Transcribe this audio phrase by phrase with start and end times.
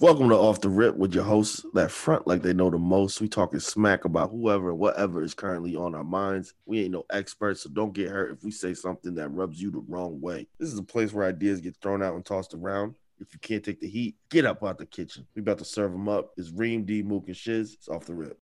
[0.00, 3.20] Welcome to Off the Rip with your hosts that front like they know the most.
[3.20, 6.54] We talking smack about whoever whatever is currently on our minds.
[6.64, 9.70] We ain't no experts, so don't get hurt if we say something that rubs you
[9.70, 10.46] the wrong way.
[10.58, 12.94] This is a place where ideas get thrown out and tossed around.
[13.18, 15.26] If you can't take the heat, get up out the kitchen.
[15.36, 16.30] We about to serve them up.
[16.38, 17.74] It's Reem, D, Mook, and Shiz.
[17.74, 18.38] It's Off the Rip.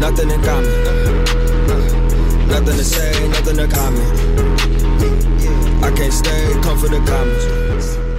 [0.00, 1.24] Nothing in common.
[2.48, 4.20] Nothing to say, nothing to comment.
[5.84, 8.09] I can't stay, come for the comments.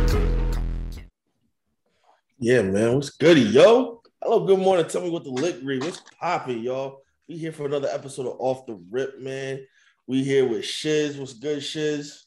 [2.43, 2.95] Yeah, man.
[2.95, 4.01] What's goody, yo?
[4.19, 4.87] Hello, good morning.
[4.87, 5.83] Tell me what the lick read.
[5.83, 7.03] What's popping, y'all?
[7.29, 9.63] We here for another episode of Off the Rip, man.
[10.07, 11.17] We here with Shiz.
[11.17, 12.25] What's good, Shiz?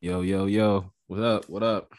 [0.00, 0.90] Yo, yo, yo.
[1.06, 1.48] What up?
[1.48, 1.92] What up?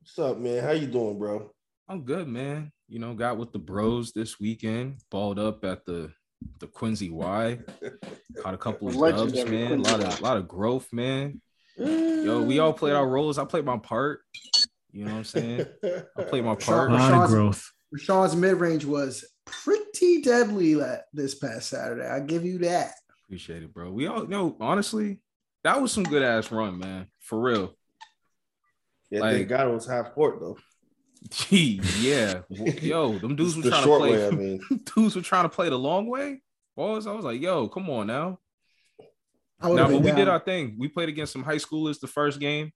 [0.00, 0.62] What's up, man?
[0.62, 1.50] How you doing, bro?
[1.88, 2.70] I'm good, man.
[2.86, 6.12] You know, got with the bros this weekend, balled up at the
[6.60, 7.58] the Quincy Y.
[8.38, 9.80] Caught a couple of dubs, Legendary man.
[9.80, 11.40] A lot Quincy of lot of growth, man.
[11.76, 12.98] Yo, we all played mm.
[12.98, 13.38] our roles.
[13.38, 14.20] I played my part.
[14.92, 15.66] You know what I'm saying?
[16.18, 16.90] I played my part.
[16.90, 17.72] A lot Rashaan's- growth.
[17.94, 20.80] Rashaan's mid range was pretty deadly
[21.12, 22.06] this past Saturday.
[22.06, 22.94] I give you that.
[23.26, 23.90] Appreciate it, bro.
[23.90, 25.20] We all know, honestly,
[25.64, 27.06] that was some good ass run, man.
[27.20, 27.74] For real.
[29.10, 30.58] Yeah, Like- thank God it was half court though.
[31.30, 32.40] Gee, yeah.
[32.50, 34.10] Yo, them dudes were trying to play.
[34.10, 34.26] way.
[34.26, 34.60] I mean,
[34.94, 36.40] dudes were trying to play the long way.
[36.76, 38.38] Boys, I was like, yo, come on now.
[39.60, 40.76] I would No, but been we did our thing.
[40.78, 42.72] We played against some high schoolers the first game.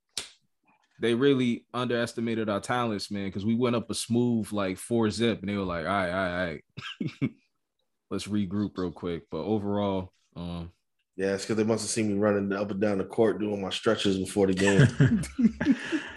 [1.01, 5.41] They really underestimated our talents, man, because we went up a smooth like four zip,
[5.41, 6.47] and they were like, all right, all right, all
[7.23, 7.31] right.
[8.11, 9.25] Let's regroup real quick.
[9.31, 10.71] But overall, um,
[11.17, 13.61] yeah, it's because they must have seen me running up and down the court doing
[13.61, 15.23] my stretches before the game.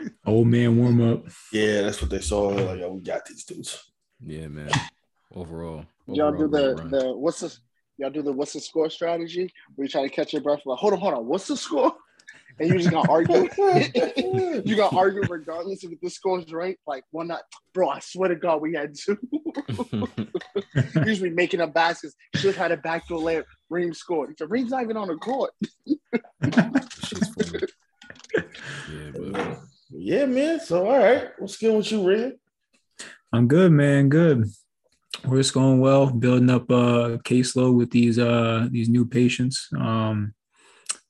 [0.25, 1.25] Old man warm up.
[1.51, 2.51] yeah, that's what they saw.
[2.53, 3.91] They're like, oh, we got these dudes.
[4.25, 4.69] yeah, man.
[5.33, 6.89] Overall, Y'all do the run.
[6.91, 7.55] the what's the
[7.97, 10.79] y'all do the what's the score strategy where you try to catch your breath like
[10.79, 11.93] hold on hold on what's the score
[12.59, 13.49] and you just gonna argue
[14.65, 17.41] you gonna argue regardless if the score is right like one not
[17.73, 19.17] bro I swear to God we had two
[21.05, 24.83] usually making up baskets should have had a backdoor layup Reem scored the Reem's not
[24.83, 25.51] even on the court
[28.91, 29.59] yeah, but
[29.91, 30.59] Yeah, man.
[30.59, 32.37] So all right, what's good with you, Ren?
[33.33, 34.09] I'm good, man.
[34.09, 34.45] Good.
[35.25, 36.11] We're just going well.
[36.11, 39.67] Building up a caseload with these uh these new patients.
[39.77, 40.33] Um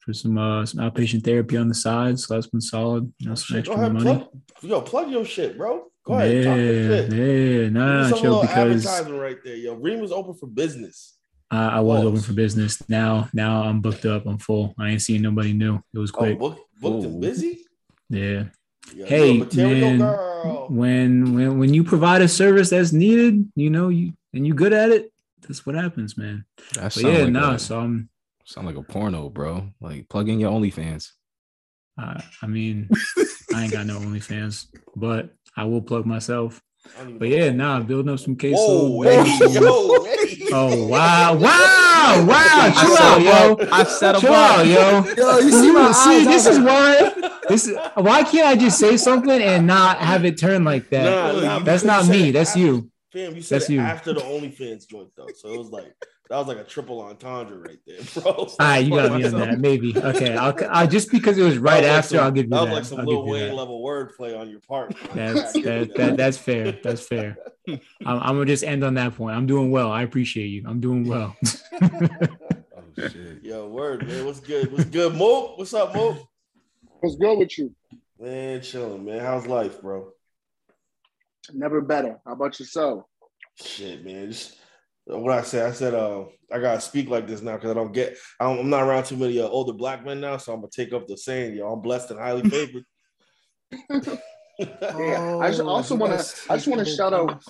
[0.10, 2.20] for some uh some outpatient therapy on the side.
[2.20, 3.12] So that's been solid.
[3.20, 4.06] You know, some extra ahead, money.
[4.06, 4.28] plug,
[4.62, 5.86] yo, plug your shit, bro.
[6.04, 7.14] Go ahead, yeah, talk your shit.
[7.14, 9.76] yeah, nah, Give me nah, some chill because advertisement right there, yo.
[9.76, 11.18] Reem was open for business.
[11.52, 12.08] I, I was Pause.
[12.08, 12.90] open for business.
[12.90, 14.26] Now, now I'm booked up.
[14.26, 14.74] I'm full.
[14.80, 15.80] I ain't seeing nobody new.
[15.94, 16.40] It was Oh, quick.
[16.40, 17.20] book, booked and Oh.
[17.20, 17.60] busy.
[18.10, 18.46] yeah.
[18.96, 19.98] Yo, Hey, you a man.
[20.00, 20.68] girl.
[20.70, 24.74] when when when you provide a service that's needed, you know, you and you good
[24.74, 25.12] at it,
[25.48, 26.46] that's what happens, man.
[26.74, 27.54] that But yeah, like nah.
[27.54, 28.10] a, So I'm,
[28.50, 29.70] sound like a porno, bro.
[29.80, 31.12] Like plug in your OnlyFans.
[32.02, 32.90] uh, I mean,
[33.54, 36.62] I ain't got no OnlyFans, but I will plug myself.
[36.98, 37.36] I don't even But know.
[37.36, 38.56] yeah, nah, I'm building up some case.
[38.58, 39.24] Whoa, hey,
[39.54, 40.26] yo, hey.
[40.52, 42.26] Oh wow, wow, wow!
[42.32, 43.54] I Chill out, yo.
[43.54, 43.72] up.
[43.72, 44.60] I set him Chill up.
[44.60, 45.04] out, yo.
[45.16, 46.68] yo you see my see, eyes, this is like,
[47.22, 47.30] why.
[47.50, 51.36] This is why can't I just say something and not have it turn like that?
[51.36, 52.30] Nah, nah, That's not me.
[52.32, 52.92] That's after- you.
[53.12, 53.80] Fam, you said That's it you.
[53.82, 55.94] after the OnlyFans joint though, so it was like
[56.30, 58.32] that was like a triple entendre right there, bro.
[58.34, 59.60] All right, you gotta me on that.
[59.60, 59.94] Maybe.
[59.98, 62.16] Okay, I'll, I'll just because it was right That was like after.
[62.18, 62.64] some- I'll give you that that.
[62.66, 64.96] was like some I'll Lil Wayne level wordplay on your part.
[65.16, 66.74] That's that, that that's fair.
[66.84, 67.38] That's fair.
[67.68, 69.36] I'm, I'm gonna just end on that point.
[69.36, 69.92] I'm doing well.
[69.92, 70.64] I appreciate you.
[70.68, 71.36] I'm doing well.
[71.82, 71.90] Oh
[72.98, 73.44] shit.
[73.44, 74.26] Yo, word, man.
[74.26, 74.72] What's good?
[74.72, 75.58] What's good, Mook?
[75.58, 76.18] What's up, Mook?
[77.02, 77.74] what's good with you
[78.20, 79.20] Man, chilling, man.
[79.22, 80.12] How's life, bro?
[81.54, 83.06] never better how about yourself
[83.56, 84.32] Shit, man.
[84.32, 84.56] Just
[85.18, 85.68] what I said.
[85.68, 88.18] I said, uh, I gotta speak like this now because I don't get.
[88.40, 90.72] I don't, I'm not around too many uh, older black men now, so I'm gonna
[90.72, 91.72] take up the saying, yo.
[91.72, 92.86] I'm blessed and highly favored.
[94.60, 96.52] Yeah, I just also want to.
[96.52, 97.42] I just want to shout out.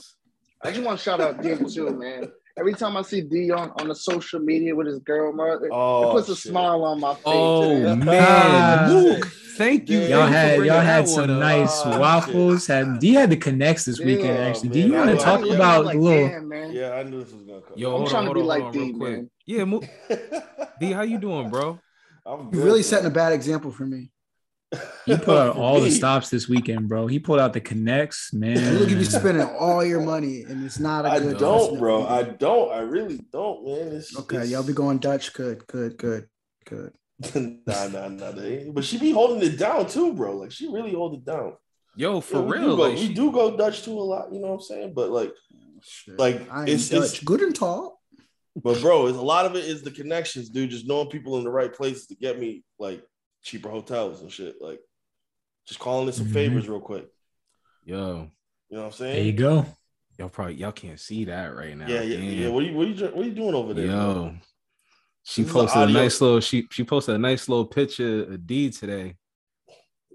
[0.62, 2.32] I just want to shout out Diego too, man.
[2.60, 5.72] Every time I see D on, on the social media with his girl, mother, it
[5.72, 6.52] oh, puts a shit.
[6.52, 7.24] smile on my face.
[7.26, 8.00] Oh man.
[8.06, 9.20] man, Ah.
[9.58, 10.00] Thank you.
[10.00, 11.40] Y'all Y'all Thank had y'all had some up.
[11.40, 12.68] nice Oh, waffles.
[12.68, 14.70] Had D had the connects this weekend Yeah, actually.
[14.70, 14.74] man.
[14.74, 16.28] Do you want to talk I- about like, little?
[16.30, 16.72] damn, man.
[16.72, 17.74] Yeah, I knew this was gonna come.
[17.78, 19.12] Yo, I'm hold trying on, to be on, like hold on, real D, quick.
[19.12, 19.30] man.
[19.46, 19.84] Yeah, Mook,
[20.80, 21.80] D, how you doing, bro?
[22.26, 22.84] I'm You're really man.
[22.84, 24.12] setting a bad example for me.
[25.06, 27.08] He put out all the stops this weekend, bro.
[27.08, 28.56] He pulled out the connects, man.
[28.58, 31.38] You look at you spending all your money, and it's not a I good.
[31.40, 32.08] don't, investment bro.
[32.08, 32.72] I don't.
[32.72, 33.88] I really don't, man.
[33.96, 35.34] It's, Okay, it's- y'all be going Dutch.
[35.34, 36.28] Good, good, good,
[36.66, 36.94] good.
[37.66, 38.32] nah, nah, nah.
[38.32, 40.38] they ain't- But she be holding it down too, bro.
[40.38, 41.54] Like she really hold it down.
[41.96, 44.02] Yo, for Yeah, we real, do go, like we she- do go Dutch too a
[44.02, 44.32] lot.
[44.32, 44.94] You know what I'm saying?
[44.94, 46.20] But like, oh, Shit.
[46.20, 47.16] like I it's, Dutch.
[47.16, 48.00] it's good and tall.
[48.56, 50.70] but bro, it's a lot of it is the connections, dude.
[50.70, 53.04] Just knowing people in the right places to get me like
[53.50, 54.56] cheaper hotels and shit.
[54.62, 54.80] Like
[55.68, 56.34] just calling in some Mhm.
[56.34, 57.08] favors real quick.
[57.84, 57.98] Yo,
[58.70, 59.16] You know what I'm saying?
[59.16, 59.66] There you go.
[60.18, 61.88] Y'all probably y'all can't see that right now.
[61.88, 62.34] Yeah, yeah, Damn.
[62.42, 62.48] yeah.
[62.50, 63.88] What are you what are you what are you doing over there?
[63.88, 63.96] bro?
[63.96, 64.36] Yo,
[65.24, 68.70] she This posted a nice little she she posted a nice little picture of D
[68.70, 69.16] today.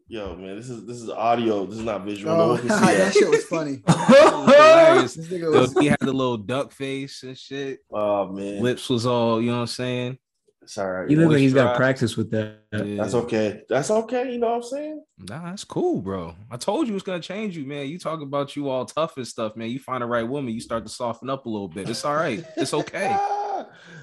[0.06, 1.64] Yo, man, this is this is audio.
[1.64, 2.36] This is not visual.
[2.36, 3.14] no Oh, one can see that that.
[3.14, 3.82] shit was funny.
[3.86, 5.14] Hilarious.
[5.14, 7.80] This Yo, he had the little duck face and shit.
[7.90, 10.18] Oh man, Lips was all, you know what I'm saying?
[10.64, 11.08] It's all right.
[11.08, 11.76] He looks like he's got Moisturized.
[11.76, 12.56] practice with that.
[12.72, 12.96] Yeah.
[13.02, 13.62] That's okay.
[13.68, 14.32] That's okay.
[14.32, 15.04] You know what I'm saying?
[15.18, 16.34] Nah, that's cool, bro.
[16.50, 17.86] I told you it's gonna change you, man.
[17.88, 19.70] You talk about you all tough and stuff, man.
[19.70, 21.88] You find the right woman, you start to soften up a little bit.
[21.88, 22.44] It's all right.
[22.56, 23.16] It's okay.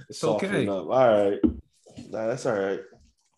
[0.09, 0.67] It's Soften okay.
[0.67, 0.87] up.
[0.87, 1.39] All right.
[2.09, 2.79] Nah, that's all right.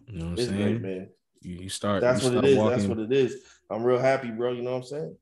[0.07, 0.61] You know what I'm It's saying?
[0.61, 1.09] great, man.
[1.41, 2.01] You, you start.
[2.01, 2.57] That's you what it start is.
[2.57, 3.37] Walking, That's what it is.
[3.69, 4.51] I'm real happy, bro.
[4.51, 5.17] You know what I'm saying?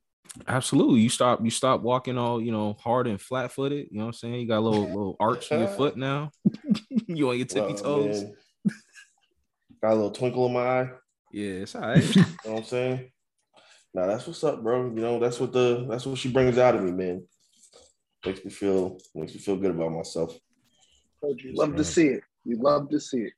[0.48, 1.02] Absolutely.
[1.02, 1.44] You stop.
[1.44, 3.88] You stop walking all you know hard and flat footed.
[3.92, 4.36] You know what I'm saying?
[4.36, 6.32] You got a little little arch in your foot now.
[7.16, 8.24] you on your tippy Well, toes.
[8.24, 8.34] man,
[9.82, 10.90] Got a little twinkle in my eye.
[11.32, 12.16] Yeah, it's all right.
[12.16, 13.12] You know what I'm saying?
[13.94, 14.86] Nah, that's what's up, bro.
[14.86, 17.26] You know, that's what the that's what she brings out of me, man.
[18.26, 20.38] Makes me feel makes me feel good about myself.
[21.24, 22.24] You, love to see it.
[22.46, 23.34] You love to see it.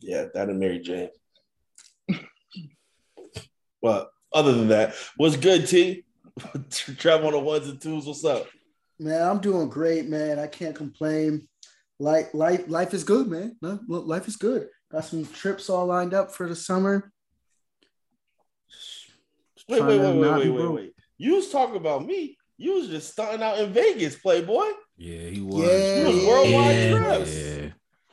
[0.00, 1.10] Yeah, that and Mary Jane.
[3.80, 6.04] but other than that, what's good, T?
[6.98, 8.06] Travel on the ones and twos.
[8.06, 8.46] What's up?
[8.98, 10.38] man, I'm doing great, man.
[10.38, 11.48] I can't complain.
[11.98, 13.56] Life, life, life is good, man.
[13.62, 14.68] No, look, life is good.
[14.90, 17.12] Got some trips all lined up for the summer.
[19.68, 20.94] Wait, wait, wait, wait, wait, wait, wait.
[21.18, 22.36] You was talking about me.
[22.56, 24.64] You was just starting out in Vegas, Playboy.
[24.96, 25.64] Yeah, he was.
[25.64, 26.98] Yeah, You was worldwide yeah.
[26.98, 27.34] trips.
[27.34, 27.66] Yeah.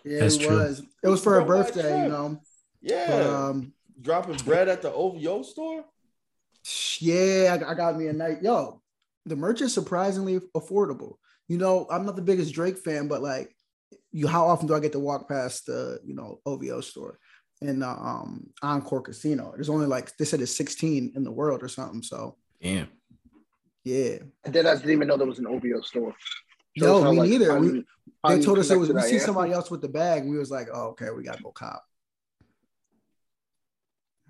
[0.05, 0.57] Yeah, That's it true.
[0.57, 0.81] was.
[1.03, 2.03] It was for her birthday, trip.
[2.03, 2.41] you know.
[2.81, 3.07] Yeah.
[3.07, 5.83] But um, Dropping bread at the OVO store.
[6.99, 8.41] yeah, I, I got me a night.
[8.41, 8.81] Yo,
[9.25, 11.15] the merch is surprisingly affordable.
[11.47, 13.53] You know, I'm not the biggest Drake fan, but like,
[14.11, 17.19] you, how often do I get to walk past the, you know, OVO store
[17.61, 19.51] in uh, um Encore Casino?
[19.55, 22.01] There's only like they said it's 16 in the world or something.
[22.01, 22.89] So Damn.
[23.83, 24.65] yeah, I did.
[24.65, 26.15] I didn't even know there was an OVO store.
[26.77, 27.59] no, me like, neither.
[27.59, 27.85] We,
[28.27, 28.91] they told us it was.
[28.91, 30.25] We see somebody else with the bag.
[30.25, 31.83] We was like, oh, okay, we gotta go cop.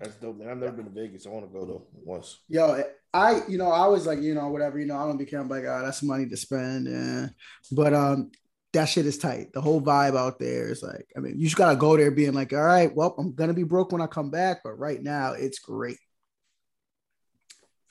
[0.00, 0.48] That's dope, man.
[0.48, 1.26] I've never been to Vegas.
[1.26, 2.38] I want to go though once.
[2.48, 2.82] Yo,
[3.12, 5.48] I, you know, I was like, you know, whatever, you know, I don't be caring
[5.48, 6.86] like, oh, that's money to spend.
[6.86, 7.26] Yeah.
[7.70, 8.30] But um,
[8.72, 9.52] that shit is tight.
[9.52, 12.34] The whole vibe out there is like, I mean, you just gotta go there being
[12.34, 15.32] like, all right, well, I'm gonna be broke when I come back, but right now
[15.32, 15.98] it's great.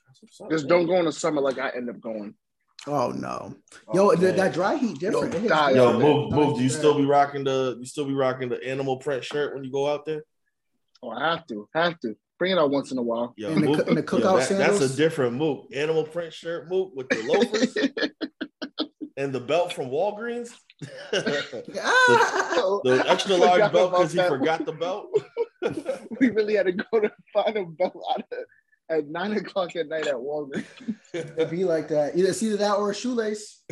[0.07, 2.33] That's what's up, Just don't go in the summer like I end up going.
[2.87, 3.55] Oh no.
[3.89, 4.35] Oh, Yo, th- man.
[4.37, 5.33] that dry heat different.
[5.33, 5.71] Yo, It die.
[5.71, 6.57] Yo, move, move.
[6.57, 7.75] Do you still be rocking the?
[7.77, 10.23] You still be rocking the animal print shirt when you go out there?
[11.03, 13.33] Oh, I have to, have to bring it out once in a while.
[13.37, 15.67] Yo, And the Mook- coo- and the yo, cookout that- That's a different mook.
[15.73, 17.77] Animal print shirt mook with the loafers
[19.17, 20.49] and the belt from Walgreens.
[21.11, 23.03] the Ah!
[23.11, 24.29] extra large forgot belt because he that.
[24.29, 25.07] forgot the belt.
[26.19, 28.37] we really had to go to find a belt out of,
[28.89, 30.65] at nine o'clock at night at Walgreens.
[31.13, 32.15] It'd be like that.
[32.15, 33.63] Either it's either that or a shoelace.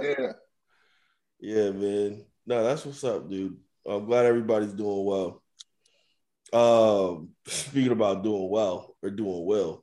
[0.00, 0.32] Yeah.
[1.38, 2.24] Yeah, man.
[2.44, 3.56] No, that's what's up, dude.
[3.86, 5.42] I'm glad everybody's doing well.
[6.52, 9.81] Um, speaking about doing well or doing well.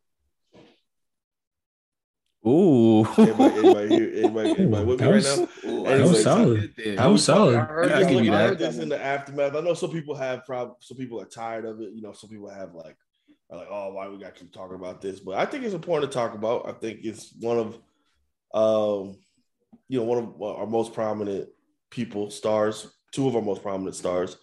[2.48, 3.06] Ooh.
[3.18, 4.12] Anybody, anybody here?
[4.24, 5.84] Anybody, anybody with me That right was- now?
[5.84, 6.74] That was solid.
[6.78, 7.56] That That was solid.
[7.56, 8.50] I heard Yeah, I give you I that.
[8.50, 9.56] heard this in the aftermath.
[9.56, 11.92] I know some people have prob some people are tired of it.
[11.94, 12.96] You know, some people have like
[13.52, 15.20] are like, oh, why we got to keep talking about this?
[15.20, 16.68] But I think it's important to talk about.
[16.70, 17.78] I think it's one of
[18.54, 19.18] um,
[19.90, 21.50] you know, one of our most prominent
[21.92, 24.38] people, stars, two of our most prominent stars,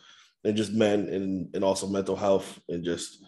[0.45, 3.25] and just men and and also mental health and just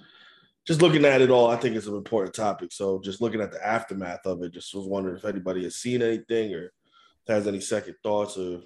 [0.69, 2.73] just looking at it all, I think it's an important topic.
[2.73, 6.03] So just looking at the aftermath of it, just was wondering if anybody has seen
[6.03, 6.75] anything or
[7.27, 8.61] has any second thoughts or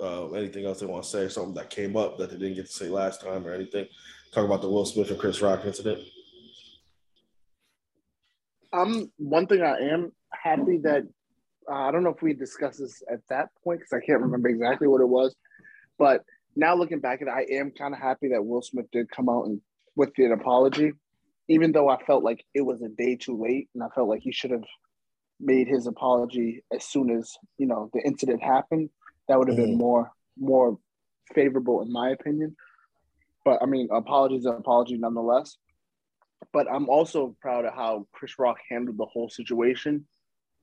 [0.00, 2.66] uh, anything else they want to say, something that came up that they didn't get
[2.66, 3.86] to say last time or anything.
[4.32, 6.02] Talk about the Will Smith and Chris Rock incident.
[8.72, 11.04] Um, one thing I am happy that
[11.70, 14.48] uh, I don't know if we discussed this at that point because I can't remember
[14.48, 15.36] exactly what it was,
[16.00, 16.24] but
[16.56, 19.28] now looking back at it, I am kind of happy that Will Smith did come
[19.28, 19.60] out and
[19.94, 20.94] with an apology,
[21.48, 24.22] even though I felt like it was a day too late, and I felt like
[24.22, 24.64] he should have
[25.40, 28.90] made his apology as soon as you know the incident happened.
[29.28, 29.78] That would have been Mhm.
[29.78, 30.78] more more
[31.34, 32.56] favorable in my opinion.
[33.44, 35.58] But I mean, apologies an apology nonetheless.
[36.52, 40.06] But I'm also proud of how Chris Rock handled the whole situation.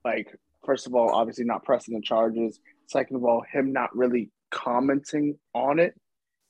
[0.05, 0.35] Like,
[0.65, 2.59] first of all, obviously not pressing the charges.
[2.87, 5.99] Second of all, him not really commenting on it.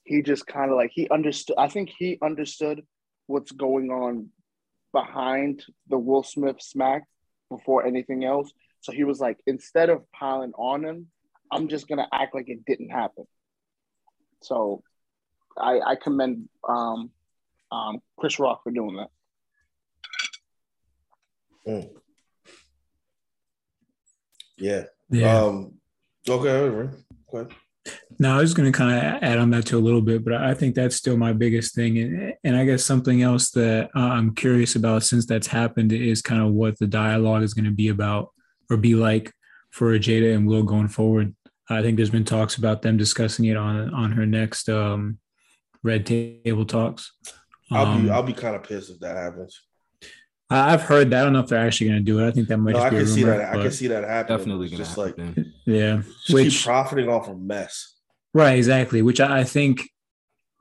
[0.04, 1.56] He just kind of like he understood.
[1.58, 2.86] I think he understood
[3.28, 4.30] what's going on
[4.92, 7.04] behind the Will Smith smack
[7.50, 8.52] before anything else.
[8.82, 11.08] So he was like, instead of piling on him,
[11.52, 13.26] I'm just gonna act like it didn't happen.
[14.42, 14.84] So
[15.58, 17.12] I, I commend um,
[17.72, 19.10] um, Chris Rock for doing that.
[24.58, 24.84] Yeah.
[25.10, 25.38] Yeah.
[25.38, 25.74] Um.
[26.28, 26.50] Okay.
[27.34, 27.56] Okay.
[27.88, 27.98] Okay.
[28.20, 30.34] No, I was going to kind of add on that to a little bit, but
[30.34, 31.98] I think that's still my biggest thing.
[31.98, 36.22] And, and I guess something else that uh, I'm curious about since that's happened is
[36.22, 38.32] kind of what the dialogue is going to be about
[38.70, 39.32] or be like
[39.72, 41.36] for Jada and Will going forward.
[41.70, 45.20] I think there's been talks about them discussing it on on her next um,
[45.84, 47.14] Red Table Talks.
[47.72, 49.62] I'll Um, be I'll be kind of pissed if that happens.
[50.52, 51.22] I- I've heard that.
[51.22, 52.28] I don't know if they're actually going to do it.
[52.28, 53.42] I think that might No, just I be a can see that.
[53.56, 54.38] I can see that happening.
[54.38, 55.54] Definitely It's gonna just like happen.
[55.66, 57.96] Yeah, just keep which profiting off a mess.
[58.34, 59.02] Right, exactly.
[59.02, 59.82] Which I I think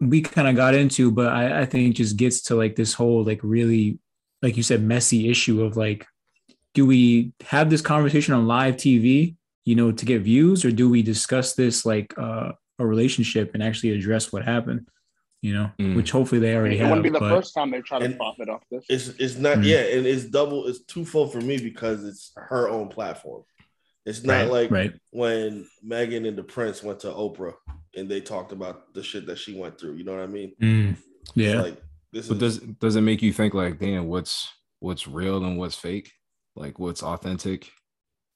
[0.00, 3.22] we kind of got into, but I, I think just gets to like this whole
[3.24, 3.98] like really,
[4.42, 6.06] like you said, messy issue of like,
[6.74, 10.88] do we have this conversation on live TV, you know, to get views, or do
[10.88, 14.88] we discuss this like uh, a relationship and actually address what happened,
[15.42, 15.70] you know?
[15.78, 15.96] Mm.
[15.96, 16.90] Which hopefully they already It have.
[16.90, 18.84] wouldn't be the but- first time they try to profit off this.
[18.88, 19.64] It's it's not Mhm.
[19.66, 20.66] yeah, and it's double.
[20.66, 23.42] It's twofold for me because it's her own platform.
[24.06, 24.92] It's not right, like right.
[25.10, 27.54] when Meghan and the Prince went to Oprah
[27.94, 29.96] and they talked about the shit that she went through.
[29.96, 30.54] You know what I mean?
[30.60, 31.60] Mm, It's yeah.
[31.60, 31.76] like
[32.12, 34.48] this But is does does it make you think like, damn, what's
[34.80, 36.10] what's real and what's fake?
[36.56, 37.70] Like what's authentic?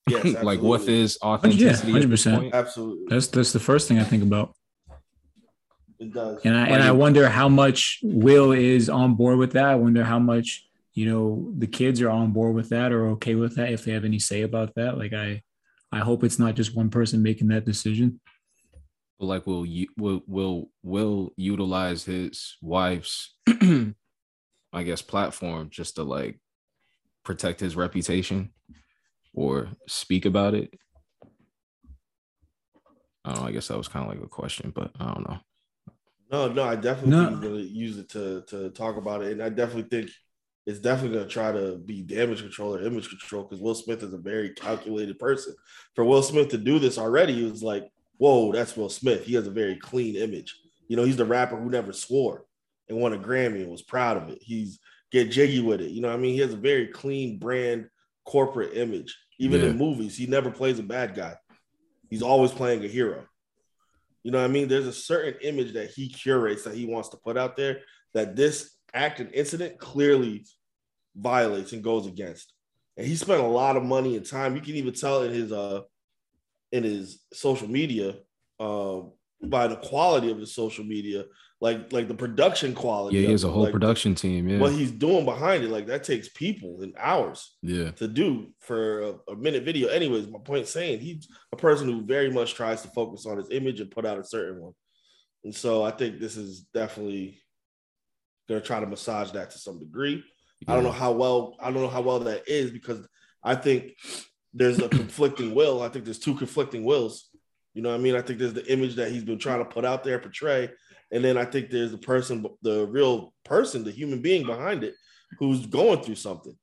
[0.08, 1.94] yes, like what is authenticity?
[1.96, 2.52] at this 100%.
[2.52, 4.54] absolutely That's that's the first thing I think about.
[5.98, 6.40] It does.
[6.44, 9.64] And I and I wonder how much Will is on board with that.
[9.64, 13.34] I wonder how much you know the kids are on board with that or okay
[13.34, 14.98] with that if they have any say about that.
[14.98, 15.42] Like I,
[15.92, 18.20] I hope it's not just one person making that decision.
[19.18, 26.02] But like will you will will will utilize his wife's I guess platform just to
[26.02, 26.40] like
[27.24, 28.50] protect his reputation
[29.32, 30.74] or speak about it.
[33.24, 33.48] I don't know.
[33.48, 35.38] I guess that was kind of like a question, but I don't know.
[36.30, 37.28] No, no, I definitely No.
[37.30, 40.10] he's gonna use it to to talk about it, and I definitely think
[40.66, 44.12] it's definitely gonna try to be damage control or image control because Will Smith is
[44.14, 45.54] a very calculated person.
[45.94, 47.84] For Will Smith to do this already, it was like,
[48.16, 49.24] whoa, that's Will Smith.
[49.24, 50.56] He has a very clean image.
[50.88, 52.46] You know, he's the rapper who never swore
[52.88, 54.38] and won a Grammy and was proud of it.
[54.40, 54.78] He's
[55.12, 55.90] get jiggy with it.
[55.90, 57.88] You know, what I mean, he has a very clean brand
[58.24, 59.16] corporate image.
[59.38, 59.68] Even Yeah.
[59.68, 61.36] in movies, he never plays a bad guy.
[62.10, 63.26] He's always playing a hero.
[64.24, 64.66] You know what I mean?
[64.66, 67.82] There's a certain image that he curates that he wants to put out there
[68.14, 70.44] that this act and incident clearly
[71.14, 72.52] violates and goes against.
[72.96, 74.56] And he spent a lot of money and time.
[74.56, 75.82] You can even tell in his uh
[76.72, 78.16] in his social media
[78.58, 79.00] uh,
[79.44, 81.24] by the quality of his social media,
[81.64, 83.16] like like the production quality.
[83.16, 84.47] Yeah, he has a whole like, production team.
[84.47, 84.59] Yeah.
[84.59, 87.90] What he's doing behind it, like that takes people and hours yeah.
[87.92, 89.88] to do for a, a minute video.
[89.88, 93.49] Anyways, my point saying he's a person who very much tries to focus on his
[93.50, 94.75] image and put out a certain one.
[95.42, 97.40] And so I think this is definitely
[98.47, 100.23] gonna try to massage that to some degree.
[100.68, 103.09] I don't know how well I don't know how well that is because
[103.42, 103.97] I think
[104.52, 105.80] there's a conflicting will.
[105.80, 107.30] I think there's two conflicting wills.
[107.73, 108.16] You know what I mean?
[108.16, 110.71] I think there's the image that he's been trying to put out there, portray,
[111.14, 114.94] and then I think there's the person, the real person, the human being behind it,
[115.38, 116.56] who's going through something.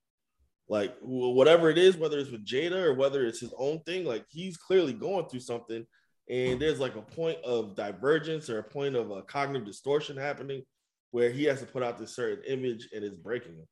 [0.68, 4.26] Like whatever it is, whether it's with Jada or whether it's his own thing, like
[4.30, 5.86] he's clearly going through something,
[6.30, 10.64] and there's like a point of divergence or a point of a cognitive distortion happening
[11.12, 13.68] where he has to put out this certain image and it's breaking him.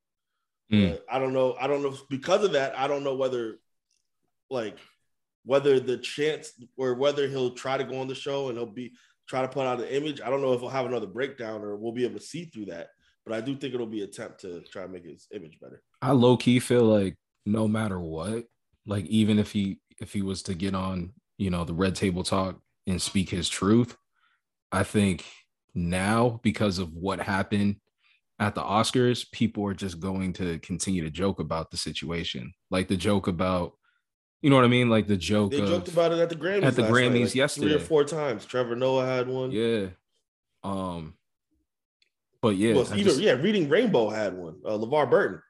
[0.72, 1.00] Mm.
[1.12, 1.56] I don't know.
[1.60, 2.78] I don't know because of that.
[2.78, 3.60] I don't know whether,
[4.50, 4.78] like,
[5.46, 8.94] whether the chance or whether he'll try to go on the show and he'll be
[9.30, 10.20] try to put out an image.
[10.22, 12.66] I don't know if we'll have another breakdown or we'll be able to see through
[12.66, 12.88] that.
[13.26, 15.84] But I do think it'll be attempt to try to make his image better.
[16.02, 18.46] I low key feel like no matter what,
[18.88, 22.24] like even if he if he was to get on, you know, the red table
[22.24, 23.96] talk and speak his truth,
[24.72, 25.26] I think
[25.76, 27.76] now because of what happened
[28.40, 32.52] at the Oscars, people are just going to continue to joke about the situation.
[32.72, 33.74] Like the joke about,
[34.41, 34.89] you know what I mean?
[34.89, 36.63] Like the joke They of, joked about it at the Grammys.
[36.63, 38.46] at the last night, Grammys like, three or four times.
[38.46, 39.51] Trevor Noah had one.
[39.51, 39.88] yeah.
[40.63, 41.13] Um
[42.41, 44.55] but yeah, Well, I even just- yeah, Reading Rainbow had one.
[44.65, 45.41] Uh, LeVar Burton.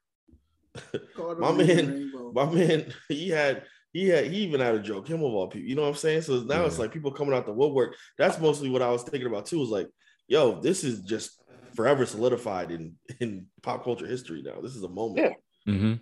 [1.40, 5.08] My man, my man, he had he had he even had a joke.
[5.08, 6.22] Him of all people, you know what I'm saying?
[6.22, 7.96] So now it's like people coming out the woodwork.
[8.18, 9.60] That's mostly what I was thinking about too.
[9.60, 9.88] Was like,
[10.28, 11.42] yo, this is just
[11.76, 14.62] forever solidified in in pop culture history now.
[14.62, 15.34] This is a moment.
[15.68, 15.94] mm-hmm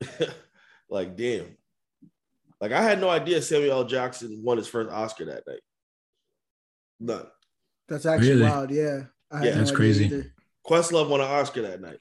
[0.90, 1.56] like, damn.
[2.64, 3.84] Like I had no idea Samuel L.
[3.84, 5.60] Jackson won his first Oscar that night.
[6.98, 7.26] None.
[7.90, 8.42] That's actually Really?
[8.44, 8.70] wild.
[8.70, 9.00] Yeah.
[9.30, 9.50] I Yeah.
[9.56, 10.04] That's idea crazy.
[10.06, 10.32] either.
[10.66, 11.98] Questlove won an Oscar that night.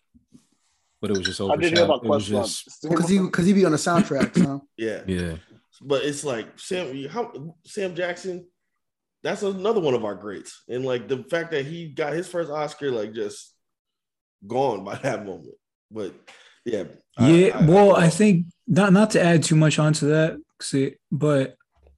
[1.01, 1.83] but it was just I didn't hear overshadowed.
[1.89, 2.43] about It was Questlove.
[2.65, 4.59] just Because he because he be on the soundtracks, huh?
[4.77, 5.01] Yeah.
[5.05, 5.35] yeah.
[5.81, 8.47] but it's like Sam, how Sam Jackson,
[9.21, 10.63] that's another one of our greats.
[10.69, 13.53] And like the fact that he got his first Oscar, like just
[14.47, 15.55] gone by that moment.
[15.91, 16.13] But
[16.63, 16.83] Yeah.
[17.19, 20.37] Yeah, well, I, think not not to add too much onto that,
[20.73, 21.55] it- but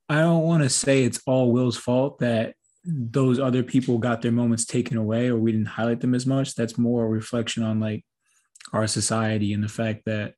[0.07, 2.55] I don't want to say it's all Will's fault that
[2.85, 6.53] those other people got their moments taken away or we didn't highlight them as much.
[6.55, 8.05] That's more a reflection on like
[8.73, 10.35] our society and the fact that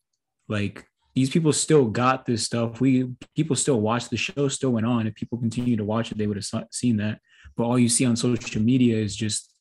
[0.47, 2.79] like these people still got this stuff.
[2.79, 5.07] We people still watch the show, still went on.
[5.07, 7.19] If people continue to watch it, they would have seen that.
[7.57, 9.53] But all you see on social media is just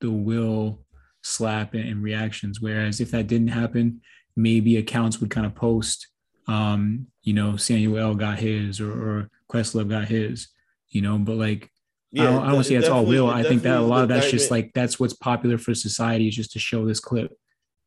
[0.00, 0.84] the will
[1.22, 2.60] slap and reactions.
[2.60, 4.02] Whereas if that didn't happen,
[4.36, 6.08] maybe accounts would kind of post,
[6.50, 8.14] um, you know, Samuel L.
[8.14, 10.48] got his or, or Questlove got his,
[10.88, 11.70] you know, but like
[12.18, 13.30] I don't, I don't it see that's all definitely- will.
[13.30, 16.28] I think that a lot of an that's just like that's what's popular for society
[16.28, 17.36] is just to show this clip,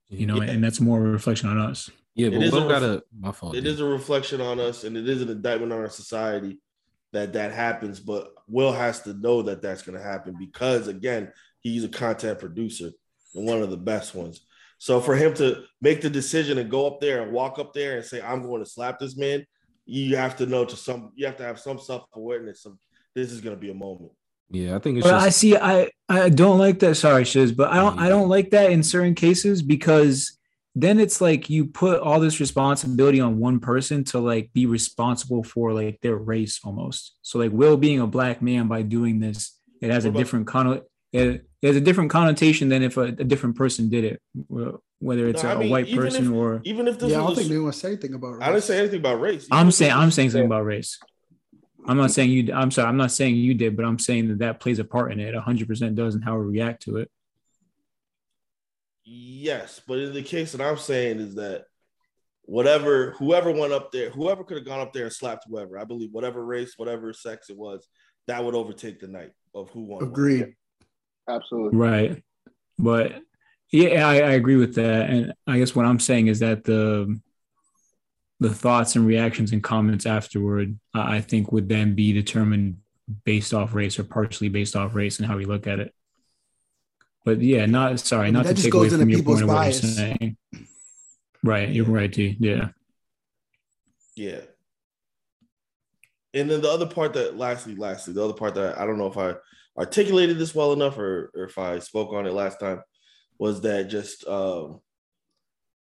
[0.10, 0.52] you know, Yeah.
[0.52, 1.90] and that's more a reflection on us.
[2.16, 3.56] Yeah, It but is a Will got a my fault.
[3.56, 3.74] it dude.
[3.74, 6.60] is a reflection on us and it is an indictment on our society
[7.12, 11.32] that that happens but will has to know that that's going to happen because again
[11.60, 12.92] he's a content producer
[13.36, 14.42] and one of the best ones
[14.86, 15.48] so for him to
[15.88, 18.64] make the decision and go up there and walk up there and say i'm going
[18.64, 19.40] to slap this man
[19.86, 22.74] you have to know to some you have to have some self-awareness of
[23.16, 24.12] this is going to be a moment
[24.50, 26.96] Yeah, I think it's But I see, I I don't like that.
[26.96, 30.16] Sorry, Shiz, but I don't I don't like that in certain cases because
[30.84, 35.44] then it's like you put all this responsibility on one person to like be responsible
[35.54, 37.02] for like their race almost.
[37.22, 39.40] So like Will being a black man by doing this,
[39.82, 40.84] it has What a about- different conno-
[41.64, 44.22] it, it has a different connotation than if a, a different person did it,
[45.00, 46.62] whether it's No, a I mean, white person if- or.
[46.66, 48.64] even if this yeah, I don't was think a, anyone said anything about i didn't
[48.64, 51.00] say anything about race Even I'm saying I'm saying something about race.
[51.86, 52.54] I'm not saying you.
[52.54, 52.88] I'm sorry.
[52.88, 55.34] I'm not saying you did, but I'm saying that that plays a part in it.
[55.36, 57.12] 100 percent does, and how we react to it.
[59.04, 61.66] Yes, but in the case that I'm saying is that
[62.44, 65.84] whatever, whoever went up there, whoever could have gone up there and slapped whoever, I
[65.84, 67.86] believe whatever race, whatever sex it was,
[68.28, 70.04] that would overtake the night of who won.
[70.04, 70.54] Agreed.
[71.28, 71.78] Absolutely.
[71.78, 72.24] Right.
[72.78, 73.22] But
[73.72, 75.10] yeah, I, I agree with that.
[75.10, 77.20] And I guess what I'm saying is that the
[78.40, 82.78] the thoughts and reactions and comments afterward, I I think would then be determined
[83.26, 85.94] based off race or partially based off race and how we look at it.
[87.26, 89.56] But yeah, not sorry, I mean, not to take away from your people's point of
[89.56, 90.38] what you're saying.
[91.44, 92.38] Right, you're right, T.
[92.40, 92.70] Yeah.
[94.16, 94.42] Yeah.
[96.34, 99.08] And then the other part that, lastly, lastly, the other part that I don't know
[99.08, 99.36] if I
[99.78, 102.82] articulated this well enough or, or if I spoke on it last time
[103.40, 104.80] was that just um,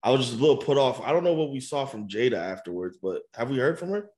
[0.02, 1.02] I was just a little put off.
[1.02, 4.10] I don't know what we saw from Jada afterwards, but have we heard from her?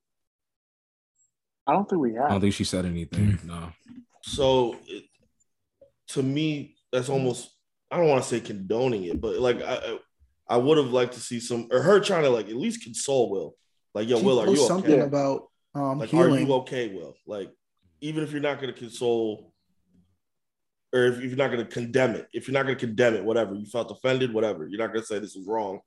[1.66, 2.24] I don't think we have.
[2.26, 3.38] I don't think she said anything.
[3.44, 3.72] No.
[4.22, 5.04] So it,
[6.08, 7.50] to me, that's almost
[7.90, 9.98] I don't want to say condoning it, but like I I-
[10.48, 13.30] I would have liked to see some or her trying to like at least console
[13.32, 13.56] Will.
[13.94, 17.16] Like, yo, She Will, are posts you something about um Like, are you okay, Will?
[17.26, 17.50] Like,
[18.00, 19.52] even if you're not gonna console
[20.96, 23.66] or if you're not gonna condemn it, if you're not gonna condemn it, whatever, you
[23.66, 25.80] felt offended, whatever, you're not gonna say this is wrong.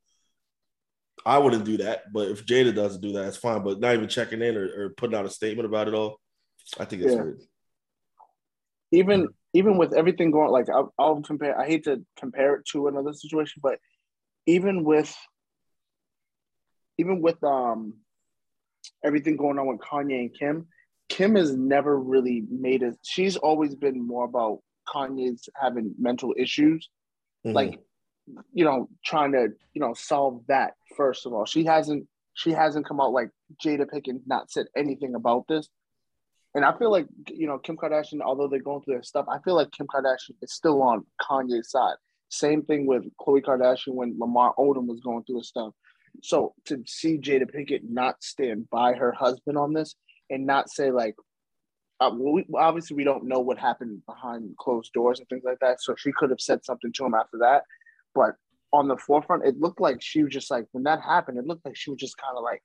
[1.25, 3.63] I wouldn't do that, but if Jada doesn't do that, it's fine.
[3.63, 6.19] But not even checking in or, or putting out a statement about it all,
[6.79, 7.23] I think it's Yeah.
[7.23, 7.41] weird.
[8.91, 12.87] even even with everything going like I'll, I'll compare i hate to compare it to
[12.87, 13.79] another situation but
[14.45, 15.15] even with
[16.97, 17.95] even with um
[19.03, 20.67] everything going on with kanye and kim
[21.07, 24.59] kim has never really made it she's always been more about
[24.93, 26.89] kanye's having mental issues
[27.45, 27.53] Mhm.
[27.53, 27.79] like
[28.53, 32.85] you know trying to you know solve that first of all she hasn't she hasn't
[32.87, 33.29] come out like
[33.63, 35.69] jada pinkett not said anything about this
[36.55, 39.37] and I feel like you know Kim Kardashian, although they're going through their stuff, I
[39.43, 41.97] feel like Kim Kardashian is still on Kanye's side.
[42.29, 45.73] Same thing with Khloe Kardashian when Lamar Odom was going through his stuff.
[46.23, 49.93] So to see Jada Pinkett not stand by her husband on this
[50.31, 51.15] and not say like,
[51.99, 55.59] uh, well, we, obviously we don't know what happened behind closed doors and things like
[55.59, 55.81] that.
[55.81, 57.63] So she could have said something to him after that,
[58.15, 58.35] but
[58.71, 61.65] on the forefront, it looked like she was just like when that happened, it looked
[61.65, 62.61] like she was just kind of like,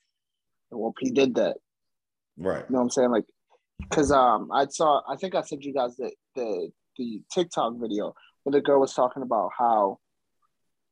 [0.71, 1.57] well, he did that.
[2.37, 2.65] right.
[2.69, 3.11] You know what I'm saying?
[3.11, 3.25] Like,
[3.81, 8.15] because um, I saw, I think I sent you guys the the the TikTok video
[8.43, 9.99] where the girl was talking about how,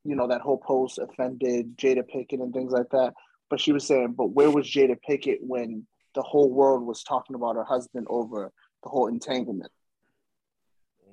[0.04, 3.12] you know, that whole post offended Jada Pinkett and things like that.
[3.50, 7.34] But she was saying, but where was Jada Pinkett when the whole world was talking
[7.34, 9.70] about her husband over the whole entanglement?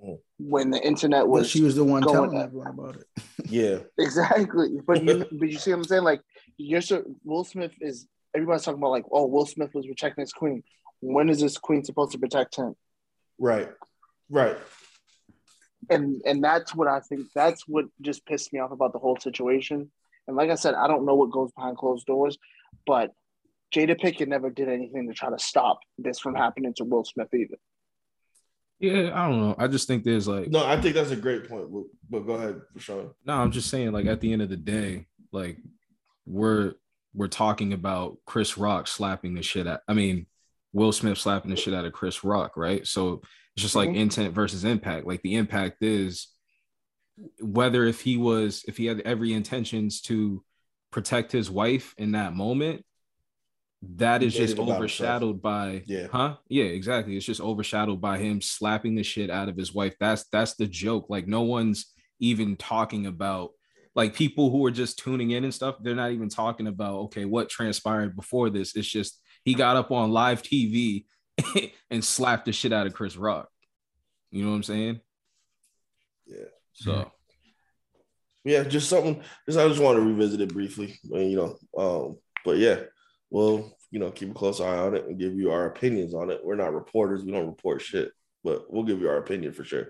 [0.04, 0.20] Mhm.
[0.40, 3.08] When the internet But was she was the one telling at- everyone about it.
[3.50, 3.80] Yeah.
[3.98, 4.80] Exactly.
[4.86, 6.04] But you but you see what I'm saying?
[6.04, 6.22] Like
[6.58, 10.34] you're so Will Smith is everybody's talking about like, oh, Will Smith was protecting his
[10.34, 10.64] queen.
[11.02, 12.76] When is this queen supposed to protect him?
[13.40, 13.70] Right.
[14.30, 14.58] Right.
[15.90, 19.18] And and that's what I think that's what just pissed me off about the whole
[19.18, 19.92] situation.
[20.28, 22.38] And like I said, I don't know what goes behind closed doors,
[22.86, 23.12] but
[23.74, 27.34] Jada Pinkett never did anything to try to stop this from happening to Will Smith
[27.34, 27.58] either.
[28.80, 29.56] Yeah, I don't know.
[29.58, 31.72] I just think there's like No, I think that's a great point.
[31.72, 33.12] But, but go ahead, Rashaan.
[33.26, 35.58] No, I'm just saying, like at the end of the day, like
[36.26, 36.74] we're
[37.14, 39.82] we're talking about Chris Rock slapping the shit out.
[39.88, 40.28] I mean,
[40.74, 42.88] Will Smith slapping the shit out of Chris Rock, right?
[42.88, 43.22] So
[43.56, 43.98] it's just like Mhm.
[43.98, 45.06] intent versus impact.
[45.06, 46.28] Like the impact is
[47.42, 50.42] whether if he was if he had every intentions to
[50.92, 52.86] protect his wife in that moment,
[53.82, 54.80] that He is made just it about himself.
[54.80, 56.08] overshadowed by Yeah.
[56.12, 56.38] huh?
[56.50, 57.16] Yeah, exactly.
[57.16, 59.96] It's just overshadowed by him slapping the shit out of his wife.
[60.00, 61.06] That's that's the joke.
[61.10, 63.52] Like no one's even talking about
[63.96, 67.26] like people who are just tuning in and stuff, they're not even talking about okay,
[67.26, 68.76] what transpired before this.
[68.76, 71.06] It's just he got up on live TV
[71.90, 73.48] and slapped the shit out of Chris Rock.
[74.32, 75.00] You know what I'm saying?
[76.28, 76.46] Yeah.
[76.74, 77.12] So
[78.44, 79.24] Yeah, just something.
[79.48, 81.00] Just I just want to revisit it briefly.
[81.04, 82.82] You know, um, but yeah,
[83.30, 86.30] we'll you know keep a close eye on it and give you our opinions on
[86.30, 86.42] it.
[86.44, 87.24] We're not reporters.
[87.24, 88.12] We don't report shit,
[88.44, 89.90] but we'll give you our opinion for sure.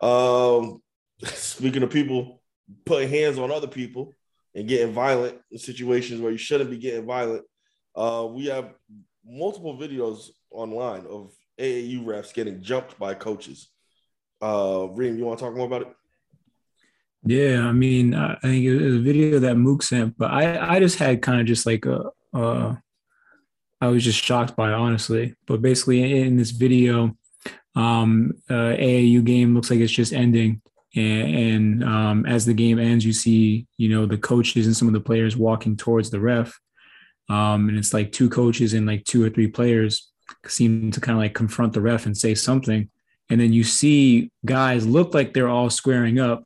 [0.00, 0.82] Um,
[1.24, 2.42] speaking of people
[2.84, 4.12] putting hands on other people
[4.54, 7.44] and getting violent in situations where you shouldn't be getting violent,
[7.94, 8.74] uh, we have
[9.24, 13.70] multiple videos online of AAU refs getting jumped by coaches.
[14.40, 15.88] Uh, Reem, you want to talk more about it?
[17.24, 20.78] Yeah, I mean, I think it was a video that Mook sent, but I, I
[20.78, 22.76] just had kind of just like a, uh,
[23.80, 25.34] I was just shocked by honestly.
[25.46, 27.16] But basically, in this video,
[27.74, 30.62] um, uh, AAU game looks like it's just ending,
[30.94, 34.88] and, and um, as the game ends, you see, you know, the coaches and some
[34.88, 36.58] of the players walking towards the ref,
[37.28, 40.10] um, and it's like two coaches and like two or three players
[40.46, 42.88] seem to kind of like confront the ref and say something,
[43.28, 46.44] and then you see guys look like they're all squaring up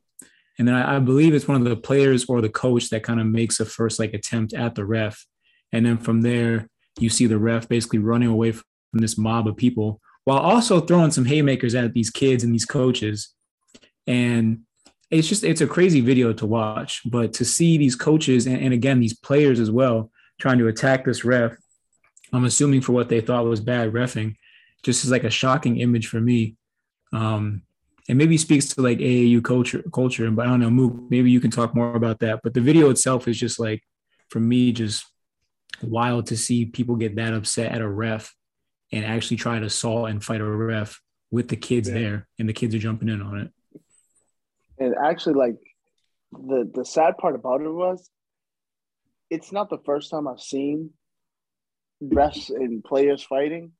[0.61, 3.19] and then I, I believe it's one of the players or the coach that kind
[3.19, 5.25] of makes a first like attempt at the ref.
[5.71, 6.67] And then from there,
[6.99, 11.11] you see the ref basically running away from this mob of people while also throwing
[11.11, 13.33] some haymakers at these kids and these coaches.
[14.05, 14.61] And
[15.09, 17.01] it's just, it's a crazy video to watch.
[17.05, 21.05] But to see these coaches and, and again, these players as well trying to attack
[21.05, 21.55] this ref,
[22.33, 24.35] I'm assuming for what they thought was bad refing,
[24.83, 26.55] just is like a shocking image for me.
[27.13, 27.63] Um,
[28.09, 30.29] and maybe speaks to like AAU culture culture.
[30.31, 32.41] But I don't know, Mook, maybe you can talk more about that.
[32.43, 33.83] But the video itself is just like
[34.29, 35.05] for me, just
[35.81, 38.33] wild to see people get that upset at a ref
[38.91, 40.99] and actually try to assault and fight a ref
[41.31, 41.95] with the kids Yeah.
[41.95, 43.51] there, and the kids are jumping in on it.
[44.77, 45.57] And actually, like
[46.31, 48.09] the the sad part about it was,
[49.29, 50.91] it's not the first time I've seen
[52.03, 53.71] refs and players fighting,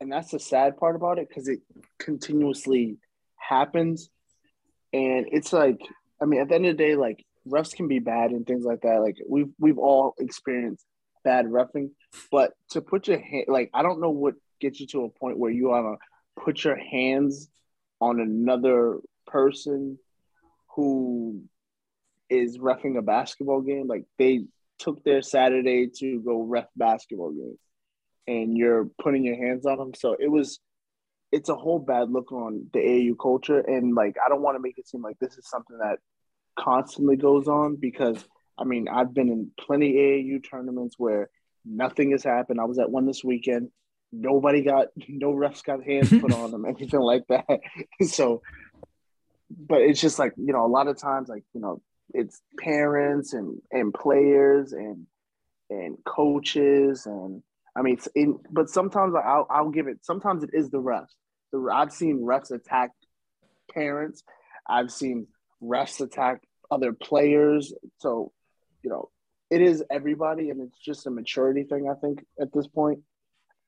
[0.00, 1.60] and that's the sad part about it because it
[1.98, 2.98] continuously
[3.36, 4.10] happens,
[4.92, 5.80] and it's like,
[6.20, 8.64] I mean, at the end of the day, like refs can be bad and things
[8.64, 9.00] like that.
[9.00, 10.84] Like we've we've all experienced
[11.24, 11.90] bad refing,
[12.30, 15.38] but to put your hand, like I don't know what gets you to a point
[15.38, 17.48] where you want to put your hands
[18.00, 19.98] on another person
[20.74, 21.42] who
[22.28, 23.86] is refing a basketball game.
[23.86, 24.44] Like they
[24.78, 27.58] took their Saturday to go ref basketball games,
[28.26, 29.94] and you're putting your hands on them.
[29.94, 30.58] So it was,
[31.30, 34.62] it's a whole bad look on the AAU culture, and like I don't want to
[34.62, 35.98] make it seem like this is something that
[36.58, 38.24] constantly goes on because
[38.58, 41.30] I mean I've been in plenty AAU tournaments where
[41.64, 42.60] nothing has happened.
[42.60, 43.70] I was at one this weekend.
[44.12, 47.60] Nobody got no refs got hands put on them, anything like that.
[48.02, 48.42] so
[49.50, 51.80] but it's just like you know a lot of times like you know
[52.14, 55.06] it's parents and and players and
[55.70, 57.42] and coaches and
[57.76, 61.14] I mean it's in but sometimes I'll I'll give it sometimes it is the refs.
[61.52, 62.90] The I've seen refs attack
[63.72, 64.22] parents.
[64.68, 65.26] I've seen
[65.62, 67.72] refs attack other players.
[67.98, 68.32] So
[68.82, 69.10] you know
[69.50, 73.00] it is everybody and it's just a maturity thing I think at this point.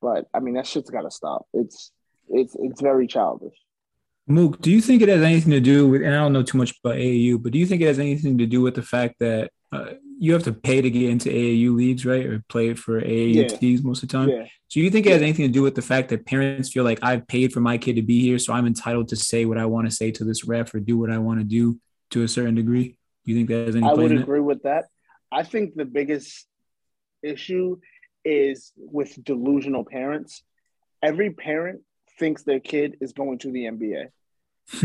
[0.00, 1.46] But I mean that shit's got to stop.
[1.52, 1.92] It's
[2.28, 3.54] it's it's very childish.
[4.26, 6.56] Mook, do you think it has anything to do with, and I don't know too
[6.56, 9.16] much about AAU, but do you think it has anything to do with the fact
[9.20, 12.24] that uh, you have to pay to get into AAU leagues, right?
[12.24, 13.48] Or play for AAU Yeah.
[13.48, 14.30] teams most of the time?
[14.30, 14.46] Yeah.
[14.68, 17.00] So you think it has anything to do with the fact that parents feel like
[17.02, 19.66] I've paid for my kid to be here, so I'm entitled to say what I
[19.66, 21.78] want to say to this ref or do what I want to do
[22.10, 22.96] to a certain degree?
[23.24, 24.86] Do you think that has any I would agree with that.
[25.34, 26.46] I think the biggest
[27.22, 27.78] issue
[28.24, 30.42] is with delusional parents.
[31.02, 31.80] Every parent
[32.18, 34.06] thinks their kid is going to the NBA.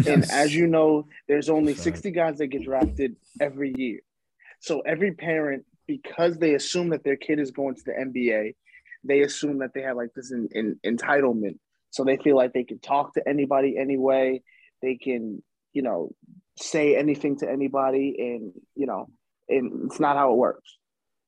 [0.07, 1.83] And as you know, there's only Fact.
[1.83, 3.99] 60 guys that get drafted every year.
[4.59, 8.55] So every parent, because they assume that their kid is going to the NBA,
[9.03, 11.59] they assume that they have like this in, in, entitlement.
[11.91, 14.41] So they feel like they can talk to anybody anyway.
[14.81, 15.41] They can,
[15.73, 16.12] you know,
[16.57, 19.07] say anything to anybody, and you know,
[19.49, 20.77] and it's not how it works.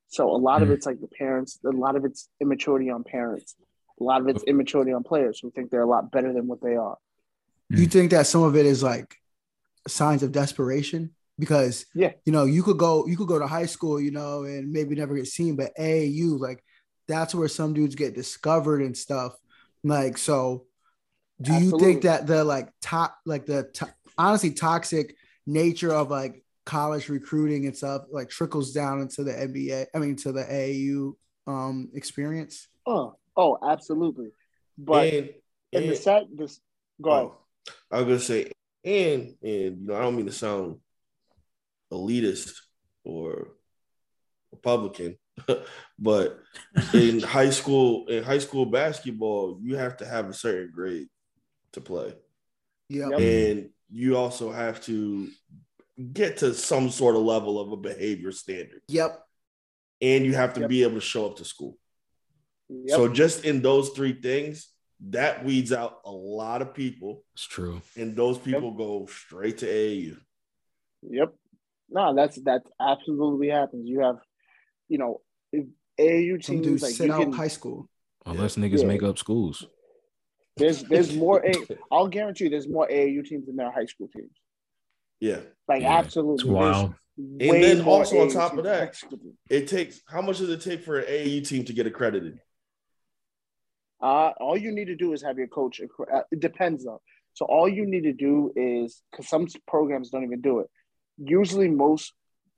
[0.08, 0.74] So a lot of Mm.
[0.74, 1.60] it's like the parents.
[1.66, 3.56] A lot of it's immaturity on parents.
[4.00, 6.62] A lot of it's immaturity on players who think they're a lot better than what
[6.62, 6.98] they are.
[7.70, 9.16] You think that some of it is like
[9.88, 12.12] signs of desperation because Yeah.
[12.26, 14.96] you know you could go you could go to high school, you know, and maybe
[14.96, 16.64] never get seen, but AAU like
[17.08, 19.36] that's where some dudes get discovered and stuff.
[19.84, 20.66] Like so,
[21.42, 25.16] do you think that the like top like the to- honestly toxic
[25.48, 29.88] nature of like college recruiting and stuff like trickles down into the NBA?
[29.94, 31.14] I mean to the AAU
[31.48, 32.68] um experience.
[32.86, 34.32] Oh, oh, absolutely.
[34.78, 35.30] But and,
[35.72, 36.60] in the and- set, this
[37.02, 37.26] go ahead.
[37.26, 37.38] Oh,
[37.92, 38.52] I was gonna say,
[38.84, 40.78] and and you know, I don't mean to sound
[41.92, 42.54] elitist
[43.04, 43.50] or
[44.52, 45.18] Republican,
[46.00, 46.40] but
[46.94, 51.08] in high school, in high school basketball, you have to have a certain grade
[51.74, 52.14] to play,
[52.90, 53.10] Yeah.
[53.10, 55.30] And you also have to
[56.14, 59.20] get to some sort of level of a behavior standard, Yep.
[60.02, 60.70] and you have to Yep.
[60.70, 61.78] be able to show up to school.
[62.70, 62.96] Yep.
[62.96, 64.70] So just in those three things,
[65.10, 67.82] that weeds out a lot of people, It's true.
[67.98, 70.18] and those people go straight to AAU.
[71.10, 71.36] Yep.
[71.90, 73.90] No, that's that absolutely happens.
[73.90, 74.20] You have,
[74.88, 75.66] you know, if
[76.00, 77.32] AAU Some teams dudes like sit you out can.
[77.34, 77.90] high school.
[78.26, 78.88] Unless niggas Yeah.
[78.88, 79.66] make up schools.
[80.56, 81.44] There's there's more.
[81.46, 81.54] A,
[81.92, 84.32] I'll guarantee you, there's more AAU teams than there are high school teams.
[85.22, 85.40] Yeah.
[85.70, 86.94] Like Yeah, absolutely, It's There's wild.
[87.18, 89.36] way then also on top of that- high school teams.
[89.50, 92.40] It takes how much does it take for an AAU team to get accredited?
[94.02, 95.80] Uh, all you need to do is have your coach.
[95.80, 97.02] Uh, it depends though.
[97.34, 100.70] So all you need to do is because some programs don't even do it.
[101.18, 102.14] Usually, most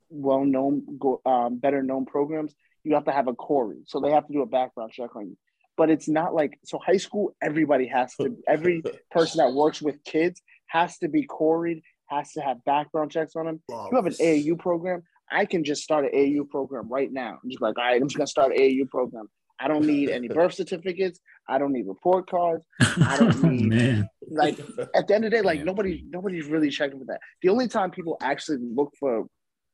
[0.08, 3.78] well-known, go, um, better-known programs, you have to have a CORI.
[3.86, 5.36] So they have to do a background check on you.
[5.76, 6.78] But it's not like so.
[6.78, 8.36] High school, everybody has to.
[8.48, 11.82] Every person that works with kids has to be CORI'd.
[12.08, 13.60] Has to have background checks on them.
[13.68, 17.38] If you have an AAU program, I can just start an AAU program right now.
[17.42, 19.28] I'm just like, all right, I'm just gonna start an AAU program.
[19.58, 21.18] I don't need any birth certificates.
[21.48, 22.64] I don't need report cards.
[22.80, 24.08] I don't Oh, need man.
[24.28, 24.58] like
[24.94, 25.64] at the end of the day, like Yeah.
[25.64, 27.20] nobody nobody's really checking for that.
[27.42, 29.24] The only time people actually look for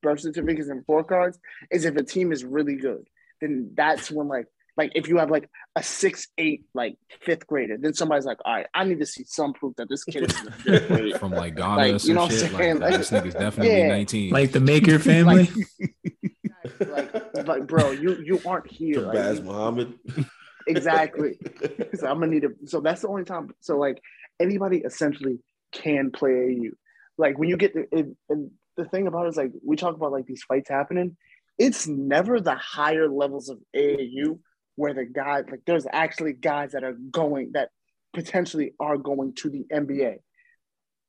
[0.03, 1.39] birth certificates and report cards
[1.71, 3.03] is if a team is really good.
[3.41, 4.47] Then that's when like
[4.81, 8.55] like if you have like a six eight like fifth grader, then somebody's like, all
[8.55, 11.17] right, I need to see some proof that this kid is in the fifth grade.
[11.21, 12.51] From like Ghana Like, or you some know what I'm shit.
[12.53, 12.79] saying?
[12.81, 13.89] Like, Like- this nigga's definitely Yeah.
[13.89, 14.31] 19.
[14.33, 15.49] Like the Maker family.
[16.81, 19.01] like, like, bro, you you aren't here.
[19.01, 19.95] Like, Shabazz you- Muhammad.
[20.67, 21.39] exactly.
[21.95, 22.55] so I'm gonna need to.
[22.67, 23.51] So that's the only time.
[23.61, 24.01] So like
[24.39, 25.39] anybody essentially
[25.73, 26.71] can play AU.
[27.19, 29.95] Like when you get the and, and the thing about it is like we talk
[29.95, 31.17] about like these fights happening.
[31.59, 34.39] It's never the higher levels of AAU
[34.77, 37.69] where the guys like there's actually guys that are going that
[38.15, 40.17] potentially are going to the NBA.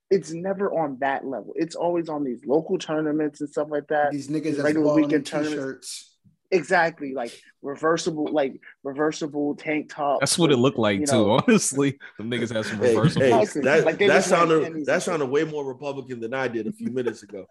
[0.10, 1.54] It's never on that level.
[1.56, 4.12] It's always on these local tournaments and stuff like that.
[4.12, 5.56] These niggas that's regular weekend tournaments.
[5.56, 6.08] t-shirts.
[6.54, 10.20] Exactly, like reversible, like reversible tank top.
[10.20, 11.40] That's what it looked like you too.
[11.48, 13.26] Honestly, the niggas had some Hey, reversible.
[13.26, 13.62] hey, Exactly.
[13.62, 17.24] that, Like, that sounded that sounded way more Republican than I did a few minutes
[17.24, 17.48] ago.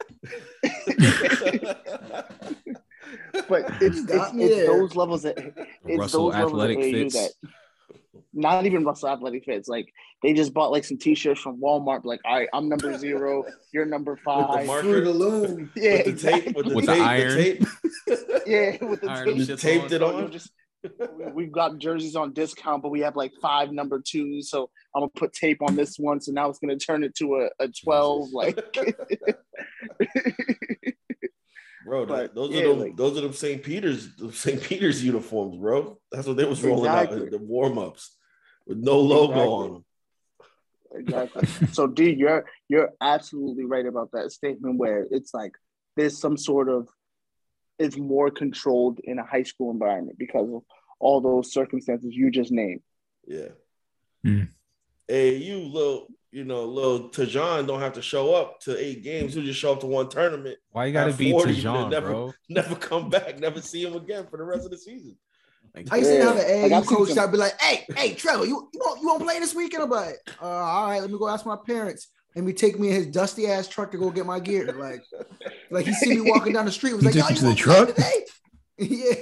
[3.48, 7.14] but it's it's, it's those levels that it's Russell those levels athletic of AAU fits.
[7.14, 7.50] that
[8.32, 9.68] not even Russell athletic fits.
[9.68, 9.92] Like
[10.22, 12.04] they just bought like some t-shirts from Walmart.
[12.04, 14.66] Like, all right, I'm number zero, you're number five.
[14.66, 15.70] mark- Through the loom.
[15.74, 17.36] yeah, with the tape, with the With the tape, iron.
[17.36, 17.62] tape.
[18.46, 19.34] yeah, with the Iron tape.
[19.34, 20.30] them You shits taped it So you on.
[20.32, 20.50] just
[21.18, 24.48] we- we've got jerseys on discount, but we have like five number twos.
[24.50, 26.20] So I'm gonna put tape on this one.
[26.20, 28.28] So now it's gonna turn it to a, a 12.
[28.32, 28.58] Like
[31.84, 33.62] Bro, But, those yeah, are them, like- those are them St.
[33.62, 34.62] Peter's St.
[34.68, 35.98] Peter's uniforms, bro.
[36.12, 37.26] That's what they was rolling out Exactly.
[37.26, 38.16] in the warm ups
[38.66, 39.52] with no logo Exactly.
[39.52, 39.84] on them.
[41.46, 41.66] exactly.
[41.72, 45.52] So D, you're you're absolutely right about that statement where it's like
[45.96, 46.88] there's some sort of
[47.78, 50.62] it's more controlled in a high school environment because of
[50.98, 52.82] all those circumstances you just named.
[53.26, 53.48] Yeah.
[54.22, 54.42] Hmm.
[55.08, 59.34] Hey, you little, you know, little Tajon don't have to show up to eight games.
[59.34, 62.32] He'll just show up to one tournament, Why you gotta At be Tajon, never- bro?
[62.48, 65.16] never come back, never see him again for the rest of the season.
[65.74, 67.60] Like, I used to have an Like, AAU I've seen coach some- that'd be like,
[67.60, 70.46] "Hey, hey, Trevor, you you won't, you want to play this weekend?" I'm like, uh,
[70.46, 73.48] "All right, let me go ask my parents." And me take me in his dusty
[73.48, 74.72] ass truck to go get my gear.
[74.72, 75.02] Like,
[75.70, 76.92] like he see me walking down the street.
[76.94, 77.88] Was He like, took "Yo, you you to the truck?
[77.94, 78.26] today?"
[78.78, 79.14] yeah.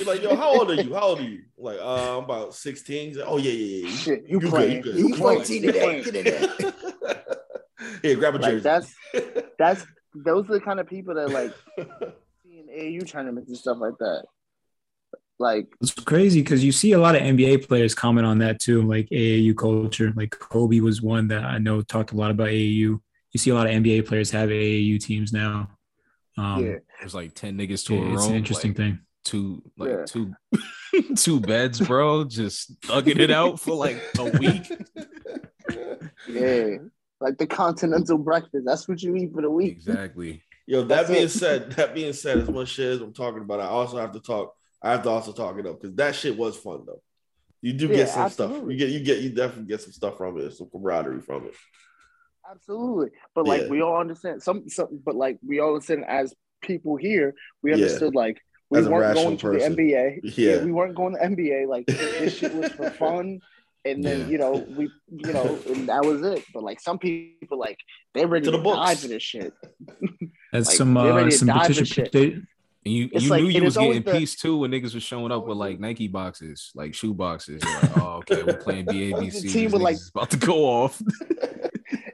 [0.00, 0.94] You're like, yo, how old are you?
[0.94, 1.42] How old are you?
[1.58, 3.08] I'm like, uh, I'm about 16.
[3.08, 3.96] He's like, oh, yeah, yeah, yeah.
[3.96, 4.76] Shit, You you, good, playing?
[4.78, 4.96] you good.
[4.96, 5.78] You You 14 today.
[5.80, 6.02] playing?
[6.04, 6.72] Get in there.
[8.02, 8.60] Here, grab a Like jersey.
[8.62, 8.94] that's
[9.58, 11.52] that's those are the kind of people that like
[12.42, 14.24] see in AAU tournaments and stuff like that.
[15.38, 18.82] Like It's crazy because you see a lot of NBA players comment on that too,
[18.82, 20.12] like AAU culture.
[20.16, 23.00] Like Kobe was one that I know talked a lot about AAU.
[23.32, 25.70] You see a lot of NBA players have AAU teams now.
[26.38, 28.14] Um, yeah, There's like 10 niggas to a room.
[28.14, 28.98] it's an interesting like, thing.
[29.24, 30.04] Two like Yeah.
[30.06, 30.32] two
[31.16, 32.24] two beds, bro.
[32.24, 34.70] Just thugging it out for like a week.
[36.28, 36.76] yeah.
[37.20, 38.64] like the continental breakfast.
[38.64, 39.72] That's what you eat for the week.
[39.72, 40.42] Exactly.
[40.66, 41.28] Yo, that That's being it.
[41.30, 44.20] said, that being said, as much shit as I'm talking about, I also have to
[44.20, 44.54] talk.
[44.82, 47.02] I have to also talk it up because that shit was fun though.
[47.60, 48.52] You do Yeah, get some stuff.
[48.68, 51.54] You get you get you definitely get some stuff from it, some camaraderie from it.
[52.50, 53.08] Absolutely.
[53.34, 53.68] But like Yeah.
[53.68, 57.76] we all understand some some but like we all understand as people here, we Yeah.
[57.76, 60.20] understood like we As a weren't rational going to the NBA.
[60.38, 60.64] Yeah.
[60.64, 61.66] we weren't going to NBA.
[61.68, 63.40] Like this shit was for fun.
[63.84, 64.26] And then Yeah.
[64.28, 66.44] you know we you know and that was it.
[66.54, 67.78] But like some people like
[68.14, 68.78] they're ready To to, the books.
[68.78, 69.52] die for this shit.
[70.52, 71.84] That's Like, some uh, some die petition.
[71.86, 72.12] shit.
[72.12, 72.32] peti-
[72.84, 75.02] And you It's you like- knew you was getting the- peace too when niggas was
[75.02, 77.62] showing up with like Nike boxes, like shoe boxes.
[77.64, 79.42] You're like, oh, okay, we're playing BABC.
[79.42, 81.00] The team with, like- about to go off.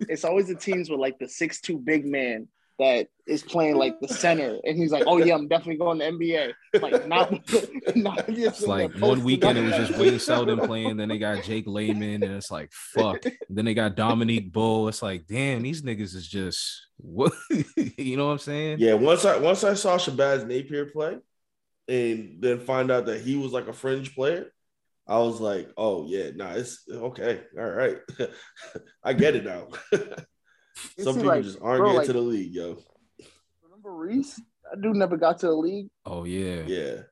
[0.08, 2.46] It's always the teams with like the six two big man
[2.78, 6.10] that is playing like the center, and he's like, "Oh yeah, I'm definitely going to
[6.10, 7.30] NBA." Like not,
[7.96, 11.64] not It's like one weekend it was just Wayne Selden playing, then they got Jake
[11.66, 13.22] Layman, and it's like fuck.
[13.48, 14.88] Then they got Dominique Bull.
[14.88, 17.32] It's like, damn, these niggas is just what
[17.96, 18.78] you know what I'm saying?
[18.78, 21.18] Yeah, once I once I saw Shabazz Napier play,
[21.88, 24.52] and then find out that he was like a fringe player,
[25.08, 27.98] I was like, oh yeah, nah, it's okay, all right,
[29.04, 29.68] I get it now.
[30.96, 32.78] You Some see, people like, just aren't bro, getting like- to the league, yo.
[33.62, 34.40] Remember Reese?
[34.70, 35.88] That dude never got to the league.
[36.04, 36.62] Oh yeah.
[36.66, 37.02] Yeah,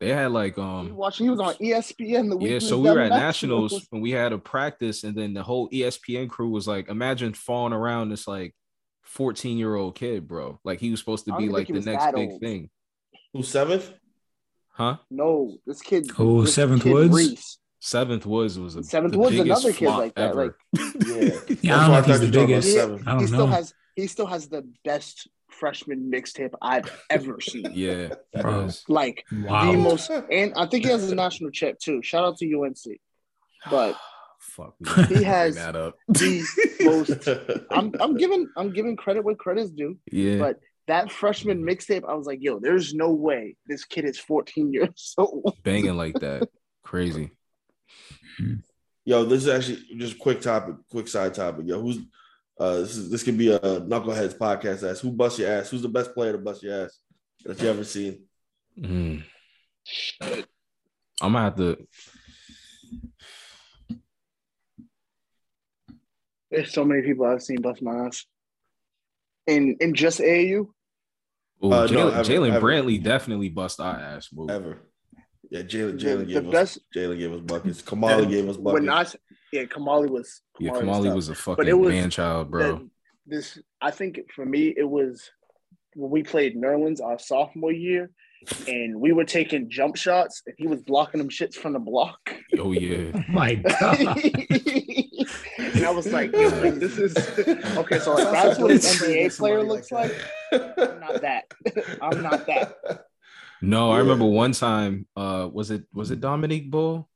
[0.00, 1.26] They had like He um watching.
[1.26, 2.50] He was on ESPN the week.
[2.50, 3.72] Yeah, so we were at Nationals.
[3.72, 7.32] nationals and we had a practice, and then the whole ESPN crew was like, imagine
[7.32, 8.54] falling around this like
[9.02, 10.58] 14 year old kid, bro.
[10.64, 12.40] Like he was supposed to be like the next big old.
[12.40, 12.70] thing,
[13.32, 13.92] who's seventh?
[14.72, 14.96] huh?
[15.10, 16.10] No, this kid.
[16.16, 17.14] Who Seventh kid Woods?
[17.14, 17.58] Reese.
[17.86, 20.56] Seventh Woods was a, Seventh Woods, another kid like that, ever.
[20.74, 20.82] Yeah,
[21.62, 22.72] Yeah, I don't know if he's I thought you were the biggest.
[22.74, 23.02] seven.
[23.06, 23.52] I don't he still know.
[23.52, 23.74] has.
[23.94, 27.70] He still has the best freshman mixtape I've ever seen.
[27.72, 28.68] yeah, he Bro.
[28.88, 29.70] Like Wow.
[29.72, 32.02] the most, and I think he has a national chip too.
[32.02, 32.98] Shout out to UNC.
[33.70, 33.96] But
[34.40, 35.94] Fuck, we He has- that up.
[36.08, 36.42] the
[36.80, 37.28] most.
[37.70, 39.96] I'm I'm giving I'm giving credit where credit's due.
[40.10, 44.18] yeah, But that freshman mixtape, I was like, yo, there's no way this kid is
[44.18, 45.56] 14 years old.
[45.62, 46.48] banging like that,
[46.82, 47.30] crazy.
[49.04, 51.66] Yo, this is actually just a quick topic, quick side topic.
[51.66, 51.98] Yo, who's
[52.58, 55.70] uh this is this could be a knuckleheads podcast Ask Who bust your ass?
[55.70, 56.98] Who's the best player to bust your ass
[57.44, 58.24] that you ever seen?
[58.78, 59.22] Mm.
[61.20, 61.86] I'm gonna have to.
[66.50, 68.24] There's so many people I've seen bust my ass.
[69.46, 70.68] In in just AAU,
[71.64, 72.66] Ooh, Uh, no, Jalen ever, Jalen ever.
[72.66, 74.28] Brantley definitely bust our ass.
[74.28, 74.48] Boo.
[74.50, 74.78] Ever.
[75.56, 77.82] Yeah, Jalen The- Jalen the gave us Jalen gave us buckets.
[77.90, 78.80] Kamali gave us buckets.
[78.82, 79.16] when I s-
[79.52, 82.60] yeah, Kamali was Yeah, Kamali Kamali was a it fucking was man child, bro.
[82.78, 82.90] the-
[83.28, 85.30] this I think for me it was
[85.94, 88.10] when we played Nerlens our sophomore year,
[88.68, 92.18] and we were taking jump shots, and he was blocking them shits from the block.
[92.58, 93.12] oh yeah.
[93.14, 93.98] Oh my God.
[95.58, 97.16] and I was like, yo, like, this is
[97.78, 97.98] okay.
[97.98, 100.14] So like, that's what an NBA player looks like.
[100.52, 101.44] I'm not that.
[102.02, 102.76] I'm not that.
[103.62, 105.06] No, I remember one time.
[105.16, 107.08] Uh, was it was it Dominique Bull?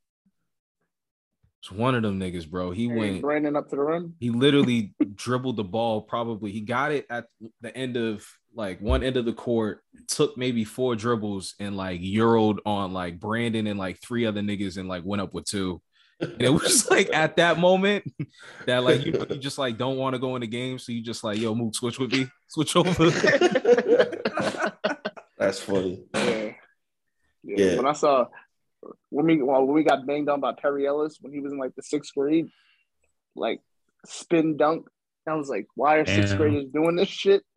[1.60, 2.70] It's one of them niggas, bro.
[2.70, 3.20] He Hey, went.
[3.22, 4.14] Brandon up to the rim.
[4.18, 6.00] He literally dribbled the ball.
[6.00, 7.26] Probably he got it at
[7.60, 8.24] the end of
[8.54, 9.82] like one end of the court.
[10.08, 14.78] Took maybe four dribbles and like euroed on like Brandon and like three other niggas
[14.78, 15.82] and like went up with two.
[16.18, 18.04] And it was like at that moment
[18.66, 21.02] that like you, you just like don't want to go in the game, so you
[21.02, 23.10] just like yo move switch with me, switch over.
[25.50, 26.04] That's funny.
[26.14, 26.52] Yeah.
[27.42, 27.56] yeah.
[27.56, 27.76] Yeah.
[27.76, 28.26] When I saw
[29.08, 31.58] when we well, when we got banged on by Perry Ellis when he was in
[31.58, 32.48] like the sixth grade,
[33.34, 33.60] like
[34.06, 34.86] spin dunk.
[35.26, 37.42] I was like, why are sixth graders doing this shit?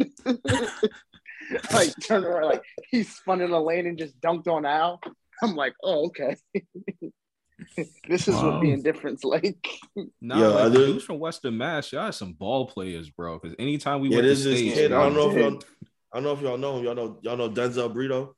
[1.71, 4.99] like turn around, like he spun in the lane and just dunked on Al.
[5.43, 6.35] I'm like, oh okay.
[8.09, 8.51] this is Wow.
[8.53, 9.67] what being different's like.
[10.21, 13.39] Nah, Yo, like, are the there- from Western Mass, y'all had some ball players, bro.
[13.39, 14.91] Because anytime we Yeah, went to there's this states, kid.
[14.93, 15.53] I don't know if Dude.
[15.53, 15.61] y'all
[16.13, 16.85] I don't know if y'all know him.
[16.85, 18.35] Y'all know y'all know Denzel Brito.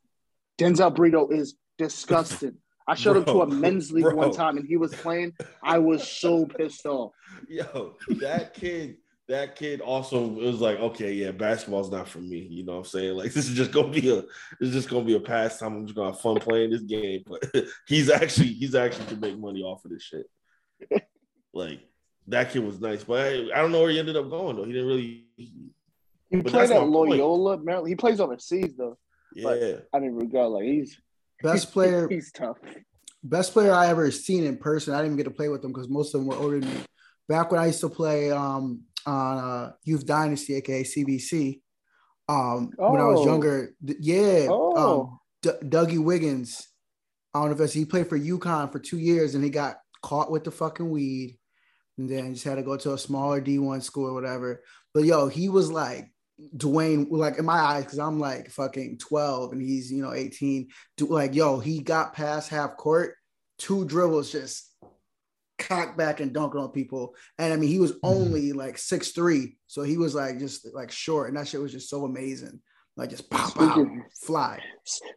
[0.58, 2.56] Denzel Brito is disgusting.
[2.88, 4.16] I showed him to a men's league bro.
[4.16, 5.34] one time and he was playing.
[5.62, 7.12] I was so pissed off.
[7.50, 12.48] Yo, that kid, that kid also was like, okay, yeah, basketball's not for me.
[12.50, 13.16] You know what I'm saying?
[13.16, 15.76] Like this is just gonna be a this is just gonna be a pastime.
[15.76, 17.24] I'm just gonna have fun playing this game.
[17.28, 17.44] But
[17.88, 20.28] he's actually he's actually to make money off of this shit.
[21.54, 21.82] Like
[22.28, 24.64] that kid was nice, but I, I don't know where he ended up going though.
[24.64, 25.52] He didn't really He
[26.32, 27.12] But played at my point.
[27.12, 27.90] Loyola, Maryland.
[27.90, 28.98] He plays overseas though.
[29.34, 29.78] yeah.
[29.94, 31.00] I mean, regardless, like, he's
[31.44, 32.58] Best player, He's tough.
[33.24, 34.94] best player I ever seen in person.
[34.94, 36.70] I didn't even get to play with them because most of them were older than
[36.74, 36.80] me.
[37.28, 41.62] Back when I used to play um, on uh, Youth Dynasty, aka CBC,
[42.30, 43.26] um, when I was Oh.
[43.26, 46.68] younger, d- yeah, um, Oh, D- Dougie Wiggins.
[47.34, 49.78] I don't know if that's he played for UConn for two years and he got
[50.02, 51.38] caught with the fucking weed.
[51.98, 54.62] and then just had to go to a smaller D1 school or whatever.
[54.94, 56.10] But yo, he was like
[56.58, 60.68] Dwayne, like in my eyes, because I'm like fucking 12 and he's you know 18.
[60.98, 63.16] Do, like, yo, he got past half court,
[63.58, 64.70] two dribbles, just
[65.58, 67.16] cock back and dunking on people.
[67.38, 68.08] And I mean, he was mm-hmm.
[68.08, 71.72] only like six three, so he was like just like short, and that shit was
[71.72, 72.60] just so amazing.
[72.98, 74.60] Like just pop out, Speaking- fly.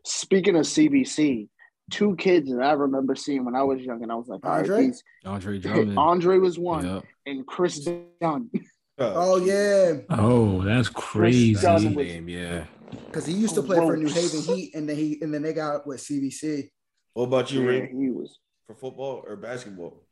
[0.04, 1.48] Speaking of CBC,
[1.90, 4.52] two kids that I remember seeing when I was young, and I was like, all
[4.52, 4.86] right, Andre?
[4.86, 5.98] these- Andre Drummond.
[5.98, 7.04] Andre was one, Yep.
[7.26, 7.88] and Kris
[8.20, 8.50] Dunn.
[8.98, 11.52] Oh yeah, Oh, that's crazy.
[11.54, 12.64] Kris Dunn was- name, yeah.
[13.06, 15.52] because he used to play for New Haven Heat, and then he and then they
[15.52, 16.70] got with CBC.
[17.14, 17.88] What about you, Ray?
[17.90, 18.38] he was.
[18.66, 20.02] For football or basketball?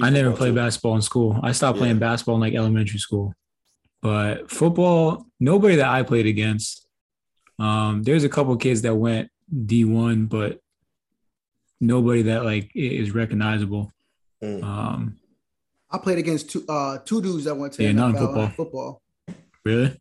[0.00, 0.54] I never played too.
[0.56, 1.38] basketball in school.
[1.42, 2.00] I stopped playing Yeah.
[2.00, 3.34] basketball in like elementary school.
[4.02, 6.86] But football, nobody that I played against.
[7.58, 10.60] Um, there's a couple kids that went D1, but
[11.80, 13.92] nobody that like is recognizable.
[14.42, 14.62] Mm.
[14.62, 15.16] Um,
[15.94, 18.48] I played against two uh two dudes that went to Yeah, NFL non-football.
[18.48, 19.02] football.
[19.64, 20.00] really?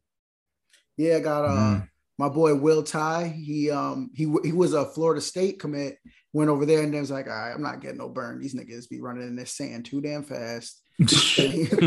[0.98, 1.88] Yeah, I got uh Mm.
[2.18, 3.28] my boy Will Tye.
[3.28, 5.98] He um he he was a Florida State commit.
[6.34, 8.42] Went over there and then was like, all right, I'm not getting no burn.
[8.42, 10.82] These niggas be running in this sand too damn fast.
[11.08, 11.80] so he went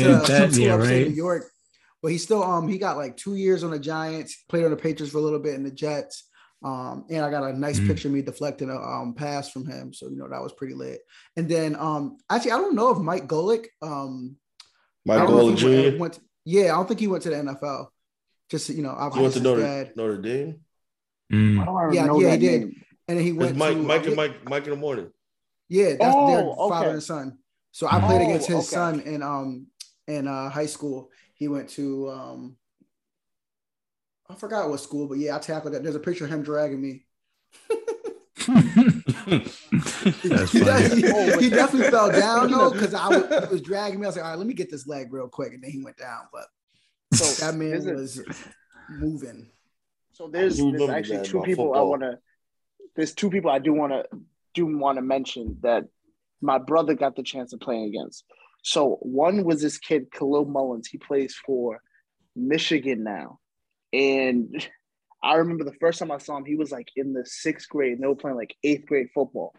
[0.00, 1.08] Yeah, to, that- yeah, upstate right.
[1.08, 1.44] New York.
[2.02, 4.76] But he still um he got like two years on the Giants, played on the
[4.78, 6.24] Patriots for a little bit in the Jets.
[6.64, 7.86] Um, and I got a nice Mm.
[7.88, 9.92] picture of me deflecting a um pass from him.
[9.92, 11.00] So you know that was pretty lit.
[11.36, 14.36] And then um actually I don't know if Mike Golic um
[15.04, 16.20] Mike Golic if he went- Jr.
[16.46, 17.88] yeah, I don't think he went to the NFL.
[18.50, 19.96] Just you know, You obviously went to his Notre, dad.
[19.96, 20.60] Notre Dame?
[21.32, 21.60] Mm.
[21.60, 22.60] I don't Yeah, know yeah, that he did.
[22.62, 22.84] name.
[23.08, 25.10] and then he It's went Mike, to Mike, uh, and Mike, Mike in the morning.
[25.68, 27.38] Yeah, that's Oh, their father and son.
[27.72, 28.64] So I played Oh, against his okay.
[28.66, 29.66] son in um
[30.08, 31.10] in uh high school.
[31.34, 32.56] He went to um
[34.28, 35.82] I forgot what school, but yeah, I tackled that.
[35.82, 37.04] There's a picture of him dragging me.
[39.26, 40.88] That's he, funny.
[41.00, 44.06] he- he definitely fell down though because I was, he was dragging me.
[44.06, 45.82] I was like, all right, let me get this leg real quick, and then he
[45.82, 46.22] went down.
[46.32, 46.46] But
[47.14, 48.22] So that man there's a- was
[48.90, 49.50] moving.
[50.12, 52.18] So there's, there's actually two about people I want to.
[52.96, 54.04] There's two people I do want to
[54.54, 55.84] do want to mention that
[56.40, 58.24] my brother got the chance of playing against.
[58.62, 60.86] So one was this kid Kalel Mullings.
[60.88, 61.80] He plays for
[62.36, 63.40] Michigan now,
[63.94, 64.68] and
[65.22, 67.92] I remember the first time I saw him, he was like in the sixth grade.
[67.92, 69.54] And they were playing like eighth grade football,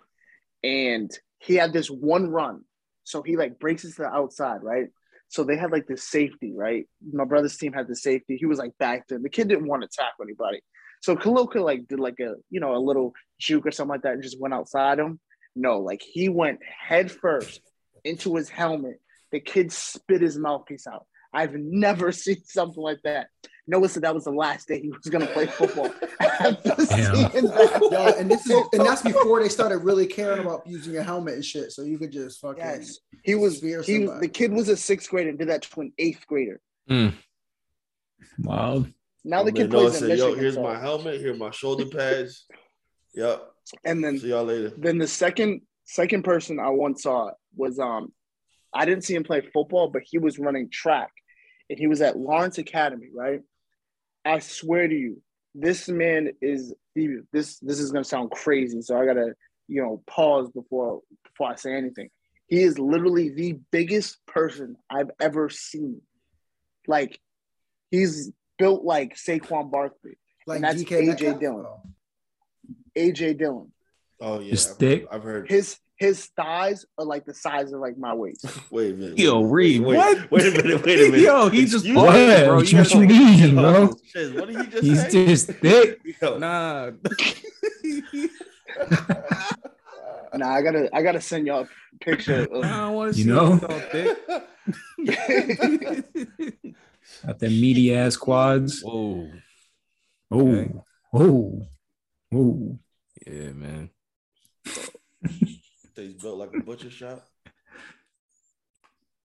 [0.64, 1.10] and
[1.40, 2.62] he had this one run.
[3.06, 4.88] So he like breaks it to the outside, right?
[5.30, 6.88] So they had like this safety, right?
[7.12, 8.38] My brother's team had the safety.
[8.38, 9.24] He was like back then.
[9.24, 10.62] The kid didn't want to tackle anybody.
[11.02, 14.14] So could like did like a you know a little juke or something like that
[14.14, 15.20] and just went outside him.
[15.56, 17.62] No, like he went head first
[18.04, 19.00] into his helmet.
[19.32, 21.06] The kid spit his mouthpiece out.
[21.34, 23.28] I've never seen something like that.
[23.68, 25.92] Noah said that was the last day he was gonna play football.
[26.20, 26.86] After Damn.
[26.86, 30.96] seeing that, Yo, and this is and that's before they started really caring about using
[30.98, 31.72] a helmet and shit.
[31.72, 33.62] So you could just fucking yes, he was.
[33.62, 36.62] He the kid was a sixth grader and did that to an eighth grader.
[38.40, 38.86] Wow.
[39.24, 41.20] Now the Man, kid Noah plays in said, Yo, here's so- my helmet.
[41.20, 42.46] Here are my shoulder pads.
[43.16, 43.44] yep.
[43.84, 44.72] and then See y'all later.
[44.78, 48.12] Then the second second person I once saw was um
[48.74, 51.10] I didn't see him play football, but he was running track
[51.70, 53.42] and he was at Lawrence Academy, right?
[54.26, 55.22] I swear to you,
[55.54, 59.36] this man is he- this this is gonna sound crazy, so I gotta,
[59.68, 62.10] you know, pause before before I say anything.
[62.48, 66.02] He is literally the biggest person I've ever seen.
[66.88, 67.20] Like
[67.92, 71.40] he's built like Saquon Barkley, like that's DK AJ Metcalf?
[71.40, 71.66] Dillon.
[72.96, 73.72] AJ Dillon.
[74.22, 74.52] Oh, yeah.
[74.52, 75.08] Just I've, thick.
[75.12, 75.50] I've heard.
[75.50, 78.46] his his thighs are like the size of like my waist.
[78.72, 79.18] Wait a minute.
[79.20, 80.32] Yo, Reed, wait, what?
[80.32, 80.86] Wait a minute.
[80.86, 81.20] Wait a minute.
[81.22, 82.14] Yo, he just You- What?
[82.46, 82.56] bro.
[82.56, 83.92] What You you, gotta- mean, bro?
[84.06, 85.26] Shiz, what did he just He's say?
[85.28, 86.00] just thick.
[86.22, 86.92] Yo, Nah.
[90.34, 93.30] Nah, I gotta I gotta send y'all a picture I don't want to You see
[93.30, 93.58] know?
[93.58, 94.18] thick.
[97.26, 98.82] Got them meaty ass quads.
[98.82, 99.32] Whoa.
[100.32, 100.74] Oh, Okay.
[101.14, 101.68] oh,
[102.34, 102.80] oh.
[103.26, 103.90] Yeah, man.
[105.96, 107.26] He's built like a butcher shop.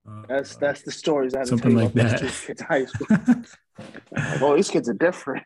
[0.08, 2.22] Oh, that's that's the stories I Something like that.
[2.22, 3.08] these kids high school.
[3.80, 5.44] Like, oh, these kids are different.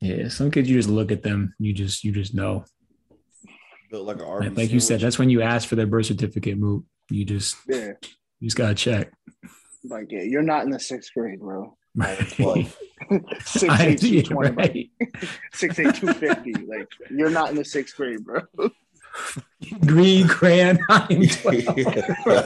[0.00, 2.64] Yeah, some kids you just look at them, you just you just know.
[3.90, 6.06] Built like an Like, Arby's like you said, that's when you ask for their birth
[6.06, 6.56] certificate.
[6.58, 6.82] Move.
[7.10, 7.92] You just Yeah,
[8.38, 9.12] you just gotta check.
[9.82, 11.76] like yeah, you're not in the sixth grade, bro.
[11.98, 12.18] Right.
[12.30, 12.76] Twelve.
[13.44, 14.90] Six I- eight two yeah, twenty, right.
[15.52, 16.52] six eight two fifty.
[16.54, 18.42] Like you're not in the sixth grade, bro.
[19.86, 21.66] Green Grand, I am 12.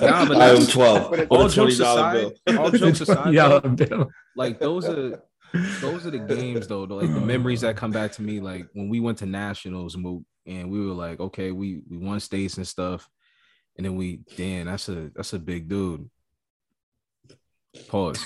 [0.00, 1.10] Nah, but I am twelve.
[1.10, 2.58] but it- With All jokes aside, bill.
[2.58, 4.10] all jokes aside, Yeah, though, Bill.
[4.36, 5.22] like those are
[5.80, 8.40] those are the games though, the, like the memories that come back to me.
[8.40, 12.20] Like when we went to nationals, Moot, and we were like, okay, we we won
[12.20, 13.06] states and stuff,
[13.76, 16.08] and then we damn, that's a that's a big dude.
[17.88, 18.24] Pause.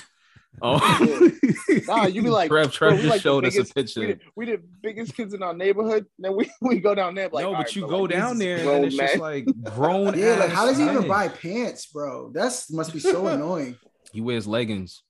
[0.63, 0.79] Oh,
[1.87, 4.01] Nah, you be like, Trev, Trev we just like the showed us a biggest- picture.
[4.01, 6.07] We the, we the biggest kids in our neighborhood.
[6.19, 8.39] Then we, we go down there like, no, but right, you bro, go like, down
[8.39, 10.19] there and grown, then it's just like grown.
[10.19, 11.09] Yeah, like how does he even men.
[11.09, 12.31] buy pants, bro?
[12.33, 13.77] That's must be so annoying.
[14.13, 15.03] He wears leggings.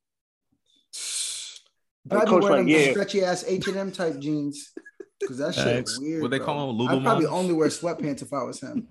[2.08, 2.90] Probably Coach wearing like, them yeah.
[2.92, 4.72] stretchy ass H and M type jeans.
[5.26, 5.98] Cause that shit Facts.
[5.98, 6.22] weird.
[6.22, 6.46] What they bro.
[6.46, 8.86] call 'em, I'd probably only wear sweatpants if I was him.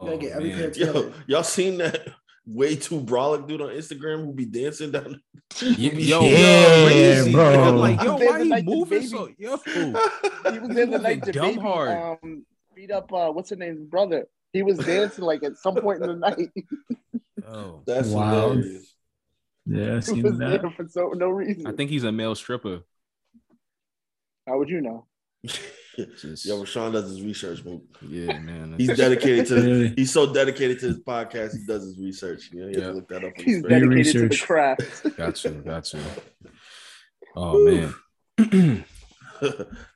[0.00, 0.72] Oh, gotta get every oh, man.
[0.72, 2.08] pair of- Yo, y'all seen that
[2.46, 5.20] way too brolic dude on Instagram who be dancing down?
[5.60, 7.32] Yo, yo, Yeah, crazy.
[7.32, 7.62] bro.
[7.64, 9.28] I'm like, yo, They why he night moving so?
[9.38, 12.18] Yo, he was there the night the Dumb baby hard.
[12.22, 14.26] um beat up uh what's her name's brother.
[14.52, 16.50] He was dancing like at some point in the night.
[17.46, 18.50] oh, That's Wow.
[18.50, 18.94] hilarious.
[19.66, 20.62] Yeah, I He seen was that.
[20.62, 21.66] there for so no reason.
[21.66, 22.80] I think he's a male stripper.
[24.46, 25.06] How would you know?
[25.96, 27.80] Just, Yo, Rashaan does his research, man.
[28.08, 28.74] yeah, man.
[28.78, 29.54] He's dedicated to.
[29.62, 29.94] Really?
[29.96, 31.56] He's so dedicated to his podcast.
[31.58, 32.50] He does his research.
[32.52, 32.88] You know, he has Yeah.
[32.88, 33.32] to look that up.
[33.38, 33.90] on He's his Very phone.
[33.90, 35.16] dedicated to the craft.
[35.16, 36.00] got you, got you.
[37.36, 37.94] Oh man.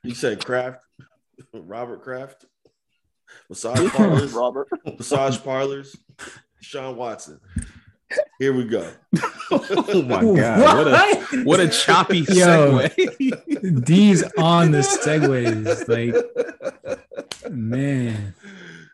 [0.03, 0.81] you said Kraft,
[1.53, 2.45] Robert Kraft,
[3.49, 4.67] massage parlors, Robert.
[4.97, 5.95] massage parlors,
[6.61, 7.39] Sean Watson.
[8.39, 8.89] Here we go.
[9.51, 12.25] oh my god, what a what a choppy Yo.
[12.87, 13.85] segue.
[13.85, 15.87] D's on the segues.
[15.87, 16.15] Like,
[17.51, 18.33] man.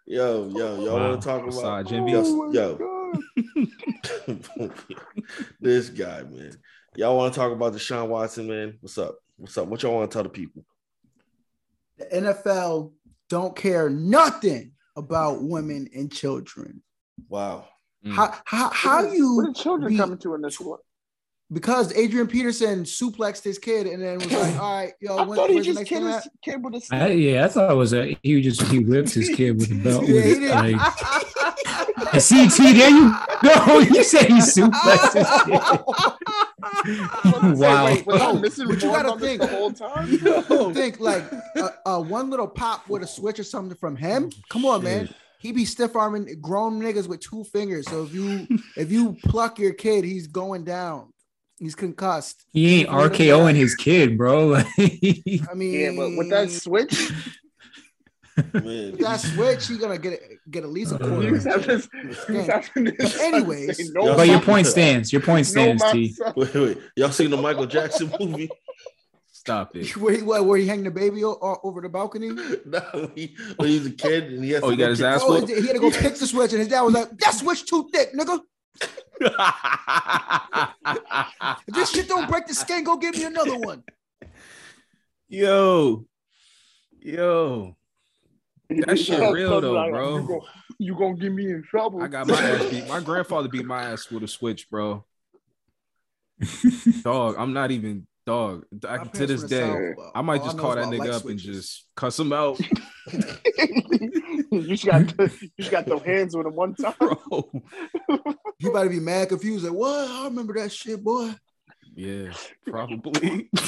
[0.07, 1.09] Yo, yo, y'all Wow.
[1.09, 2.11] want to talk about Massage envy.
[2.11, 2.78] yo, Oh my yo.
[5.59, 6.51] This guy, man.
[6.95, 8.78] Y'all want to talk about Deshaun Watson, man?
[8.82, 9.16] What's up?
[9.38, 9.68] What's up?
[9.68, 10.63] What y'all want to tell the people?
[11.97, 12.91] The NFL
[13.30, 16.82] don't care nothing about women and children.
[17.30, 17.68] Wow.
[18.06, 18.14] Mm.
[18.14, 20.80] How how how What you What are children be- coming to in this one?
[21.51, 25.38] because Adrian Peterson suplexed his kid and then was like, all right, yo, I when,
[25.38, 27.47] thought he where's the just next killed game his kid with a I, yeah, I
[27.47, 30.03] thought it was a he just he whipped his kid with a belt.
[30.08, 30.49] Yeah, with he did.
[30.51, 30.76] Like,
[32.12, 33.80] CT, there you go.
[33.80, 35.62] You said he suplexed his kid.
[37.60, 37.86] wow.
[37.86, 39.41] Wait, was I but you gotta think.
[39.41, 40.12] the whole time?
[40.12, 41.24] You think like
[41.58, 44.32] uh, uh, one little pop with a switch or something from him?
[44.49, 45.10] Come on, man.
[45.40, 47.88] He be stiff arming grown niggas with two fingers.
[47.90, 51.12] So if you if you pluck your kid, he's going down.
[51.60, 52.44] He's concussed.
[52.52, 54.56] He ain't RKOing his kid, bro.
[54.56, 54.66] I
[55.56, 57.12] mean, Yeah, but with that switch,
[58.54, 60.20] with that switch, he gonna get
[60.52, 61.32] get at least a Uh, he quarter.
[61.32, 61.82] was having,
[62.28, 63.20] he having this.
[63.22, 63.92] Anyways.
[63.94, 65.14] no, but your point stands.
[65.14, 66.16] Your point stands, my T.
[66.36, 66.78] wait, wait.
[66.98, 68.50] Y'all seen the Michael Jackson movie?
[69.46, 69.96] Stop it.
[69.98, 72.30] Where he, what, where he hang the baby o- o- over the balcony?
[72.66, 74.89] no, he, when he was a kid and he had Oh, to he got go
[74.89, 76.96] his kick- ass Oh, he had to go pick the switch, and his dad was
[76.96, 78.39] like, "That switch too thick, nigga.
[81.68, 83.84] If this shit don't break the skin, go give me another one."
[85.30, 86.06] yo,
[87.00, 87.76] yo.
[88.70, 90.18] That shit real though, like, bro.
[90.18, 90.39] You gonna,
[90.80, 92.02] you gonna get me in trouble?
[92.02, 92.88] I got my ass beat.
[92.88, 95.06] My grandfather beat my ass with a switch, bro.
[97.04, 98.66] Dog, I'm not even dog.
[98.88, 101.40] I, to this day, South, I might just know call that nigga light up and
[101.40, 102.60] just cuss him out,
[104.52, 106.94] you just got to, you just got those hands with him one time.
[107.00, 107.52] bro.
[108.60, 109.66] You better be mad confused.
[109.66, 110.10] Like, what?
[110.10, 111.34] I remember that shit, boy.
[111.96, 112.34] Yeah,
[112.66, 113.50] probably.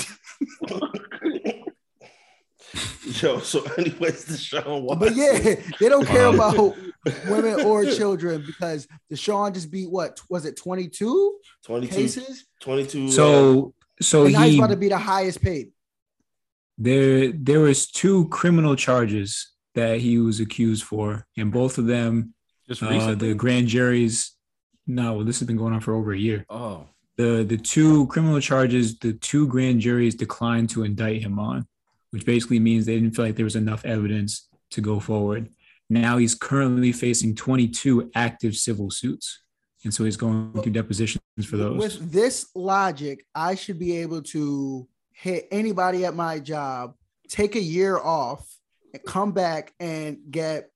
[3.05, 4.99] Yo, so anyways, Deshaun Watson.
[4.99, 6.76] But yeah, they don't care about
[7.30, 12.45] women or children because Deshaun just beat what was it 22 22, cases?
[12.60, 15.71] 22 uh, So, so and now he's he about to be the highest paid.
[16.77, 22.33] there there was two criminal charges that he was accused for, and both of them,
[22.67, 24.33] Just uh, the grand juries.
[24.87, 26.45] No, well, this has been going on for over a year.
[26.49, 26.87] oh,
[27.17, 31.67] the the two criminal charges the two grand juries declined to indict him on
[32.11, 35.49] which basically means they didn't feel like there was enough evidence to go forward
[35.89, 39.41] now he's currently facing 22 active civil suits
[39.84, 44.21] and so he's going through depositions for those With this logic, I should be able
[44.23, 46.95] to hit anybody at my job,
[47.30, 48.47] take a year off,
[48.93, 50.69] and come back and get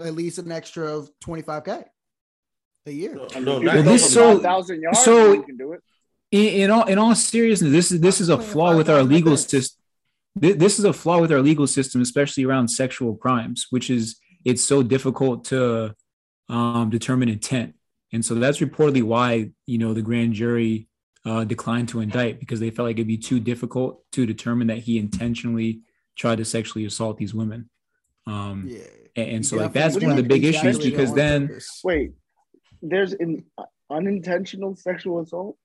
[0.00, 1.84] at least an extra of 25k
[2.86, 3.14] a year.
[3.14, 5.80] No, no, if not you Well, this so- yards, so- you can do it.
[6.32, 9.36] in, in all in all seriousness this is this is a flaw with our legal
[9.36, 9.80] system
[10.34, 14.62] this is a flaw with our legal system especially around sexual crimes which is it's
[14.62, 15.94] so difficult to
[16.48, 17.75] um, determine intent
[18.16, 20.88] and so that's reportedly why you know the grand jury
[21.26, 24.78] uh, declined to indict because they felt like it'd be too difficult to determine that
[24.78, 25.80] he intentionally
[26.16, 27.68] tried to sexually assault these women
[28.26, 28.78] um, Yeah.
[29.16, 31.80] and, and You so like that's one of the big mean issues because then purpose.
[31.84, 32.12] Wait,
[32.80, 33.44] there's an
[33.90, 35.56] unintentional sexual assault?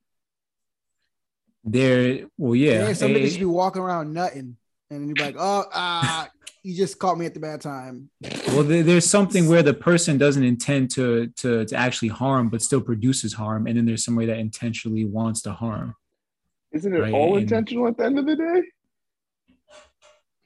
[1.63, 4.57] there well yeah, Yeah, some eh, niggas be walking around nutting,
[4.89, 6.27] and you're like, "Oh, ah,
[6.63, 8.09] you just caught me at the bad time.
[8.49, 12.81] Well, there's something where the person doesn't intend to, to to actually harm, but still
[12.81, 15.95] produces harm, and then there's somebody that intentionally wants to harm.
[16.71, 18.61] Isn't it Right, all and- intentional at the end of the day?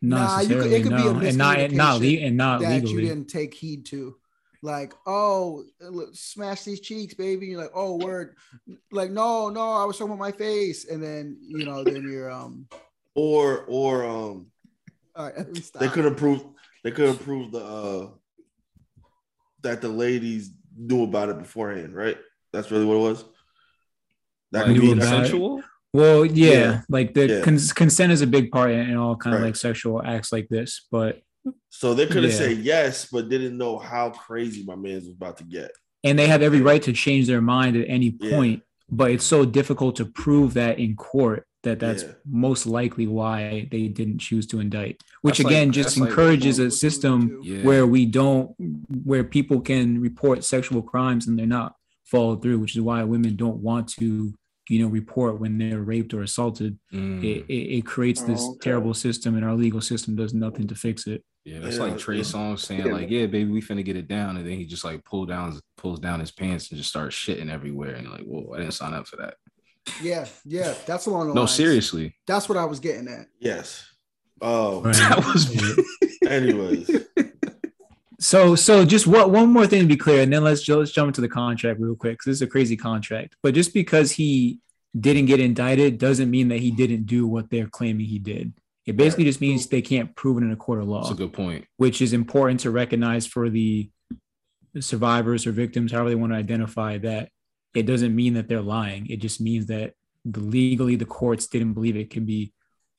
[0.02, 2.38] Not Nah, you could- it could be a no, and not and not le- and
[2.38, 4.16] not that you didn't take heed to.
[4.62, 7.48] Like, oh, look, smash these cheeks, baby.
[7.48, 8.36] You're like, oh, word.
[8.92, 12.32] Like, no, no, I was talking about my face, and then you know, then you're
[12.32, 12.68] um.
[13.14, 14.48] Or or um,
[15.16, 15.82] All right, let me stop.
[15.82, 16.46] they could have proved
[16.84, 18.08] they could have proved the uh
[19.62, 22.18] that the ladies knew about it beforehand, right?
[22.54, 23.26] That's really what it was.
[24.52, 25.64] That Like, could be about consensual.
[25.94, 26.82] Well, yeah, Yeah.
[26.90, 27.42] like the Yeah.
[27.42, 30.50] cons- consent is a big part in, in all kind of like sexual acts like
[30.50, 31.22] this, but
[31.70, 32.38] So they could have Yeah.
[32.38, 35.72] said yes, but didn't know how crazy my man was about to get.
[36.04, 38.30] and they have every right to change their mind at any Yeah.
[38.38, 38.62] point
[38.92, 42.14] but it's so difficult to prove that in court that that's Yeah.
[42.26, 46.10] most likely why they didn't choose to indict which That's like- again just that's like-
[46.10, 47.40] encourages a system.
[47.44, 47.64] Yeah.
[47.64, 48.52] where we don't
[49.04, 53.36] where people can report sexual crimes and they're not followed through which is why women
[53.36, 54.34] don't want to
[54.70, 57.24] you know report when they're raped or assaulted Mm.
[57.24, 58.60] it, it, it creates this Oh, okay.
[58.70, 61.98] terrible system and our legal system does nothing to fix it Yeah, that's Yeah, like
[62.00, 62.24] Trey yeah.
[62.34, 62.94] Songz saying Yeah.
[63.00, 65.48] like, "Yeah, baby, we finna get it down," and then he just like pull down
[65.78, 68.74] pulls down his pants and just starts shitting everywhere, and you're like, "Whoa, I didn't
[68.82, 69.36] sign up for that."
[70.02, 71.52] Yeah, yeah, that's along the No, lines.
[71.54, 73.28] seriously, That's what I was getting at.
[73.40, 73.86] Yes.
[74.42, 74.94] Oh, Right.
[74.96, 76.90] that was anyways.
[78.18, 81.10] So, so just what one more thing to be clear, and then let's let's jump
[81.10, 83.36] into the contract real quick because this is a crazy contract.
[83.44, 84.62] But just because he
[84.98, 88.54] didn't get indicted doesn't mean that he didn't do what they're claiming he did.
[88.86, 91.02] It basically just means they can't prove it in a court of law.
[91.02, 91.66] that's law, a good point.
[91.76, 93.90] which is important to recognize for the
[94.80, 97.30] survivors or victims, however they want to identify that.
[97.76, 99.08] It doesn't mean that they're lying.
[99.10, 102.54] It just means that the, legally the courts didn't believe it can be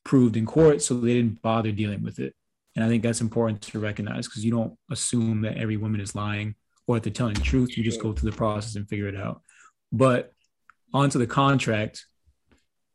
[0.05, 2.35] proved in court, so they didn't bother dealing with it.
[2.77, 6.14] And I think that's important to recognize because you don't assume that every woman is
[6.14, 6.55] lying
[6.87, 7.77] or that they're telling the truth.
[7.77, 9.41] You just go through the process and figure it out.
[9.91, 10.33] But
[10.93, 12.05] onto the contract,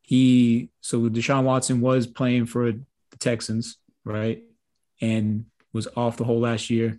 [0.02, 4.42] he so Deshaun Watson was playing for the Texans, right?
[5.00, 6.98] And was off the whole last year.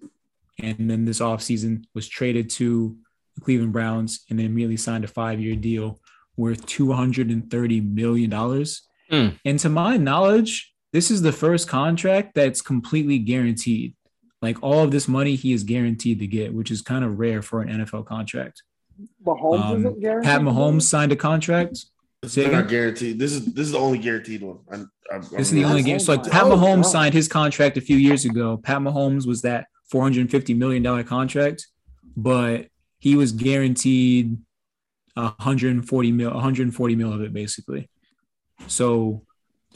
[0.59, 2.97] And then this offseason was traded to
[3.35, 5.99] the Cleveland Browns and then immediately signed a five-year deal
[6.37, 8.31] worth $230 million.
[8.31, 9.39] Mm.
[9.45, 13.95] And to my knowledge, this is the first contract that's completely guaranteed.
[14.41, 17.41] Like all of this money he is guaranteed to get, which is kind of rare
[17.41, 18.63] for an NFL contract.
[19.25, 20.29] Mahomes Um, isn't guaranteed.
[20.29, 21.85] Pat Mahomes signed a contract.
[22.21, 23.19] It's not guaranteed.
[23.19, 24.59] This is this is the only guaranteed one.
[24.71, 25.99] I'm, I'm, This is the only Mahomes game.
[25.99, 26.91] So like Pat Oh, Mahomes God.
[26.91, 28.57] signed his contract a few years ago.
[28.57, 31.67] Pat Mahomes was that 450 million dollar contract,
[32.15, 32.67] but
[33.03, 34.37] he was guaranteed
[35.15, 37.89] 140 mil, 140 mil of it basically.
[38.67, 39.25] So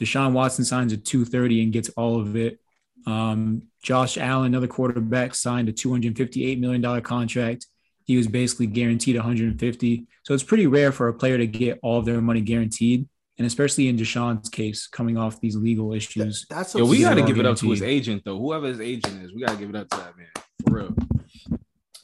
[0.00, 2.58] Deshaun Watson signs a 230 and gets all of it.
[3.06, 7.66] Um, Josh Allen, another quarterback, signed a 258 million dollar contract.
[8.04, 10.06] He was basically guaranteed 150.
[10.22, 13.06] So it's pretty rare for a player to get all of their money guaranteed
[13.36, 16.46] and especially in Deshaun's case, coming off these legal issues.
[16.48, 18.38] That's Yo, we got to all give it up to his agent though.
[18.38, 20.28] Whoever his agent is, we got to give it up to that man
[20.66, 21.17] for real.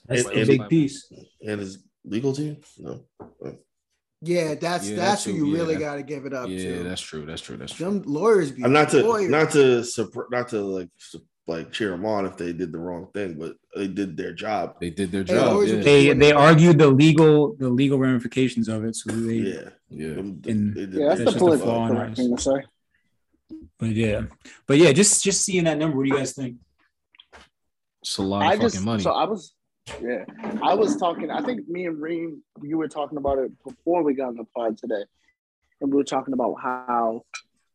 [0.07, 1.11] That's And- a big piece.
[1.47, 2.59] and his legal team.
[2.79, 3.05] No,
[3.45, 3.59] oh.
[4.21, 5.81] Yeah, that's Yeah, that's that's who who- you really yeah.
[5.81, 6.83] got to give it up Yeah, to.
[6.85, 7.27] that's true.
[7.27, 7.57] That's true.
[7.57, 7.85] That's true.
[7.87, 9.31] Them lawyers be I'm not to lawyers.
[9.31, 10.89] not to suppr- not to like
[11.47, 14.77] like cheer them on if they did the wrong thing, but they did their job.
[14.81, 15.49] They did their job.
[15.53, 15.81] always Yeah.
[15.83, 18.97] They they argued the legal the legal ramifications of it.
[18.97, 20.07] So they, Yeah, yeah.
[20.21, 22.63] And- Yeah, that's That's the just a political flaw in correct thing to say.
[23.79, 24.23] but yeah,
[24.67, 25.97] but yeah, just just seeing that number.
[25.99, 26.57] What do you guys think?
[28.03, 29.03] It's a lot I of just fucking money.
[29.03, 29.54] so I was
[30.01, 30.25] yeah.
[30.63, 34.15] I was talking I think me and Reem you were talking about it before we
[34.15, 35.05] got on the pod today.
[35.81, 37.23] And we were talking about how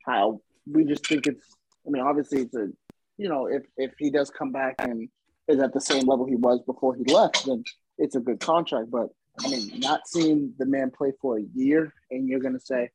[0.05, 0.41] how
[0.71, 1.55] we just think it's
[1.85, 2.69] I mean obviously it's a
[3.17, 5.09] you know if if he does come back and
[5.47, 7.63] is at the same level he was before he left then
[7.97, 8.89] it's a good contract.
[8.89, 9.09] But
[9.43, 12.89] I mean not seeing the man play for a year and you're gonna say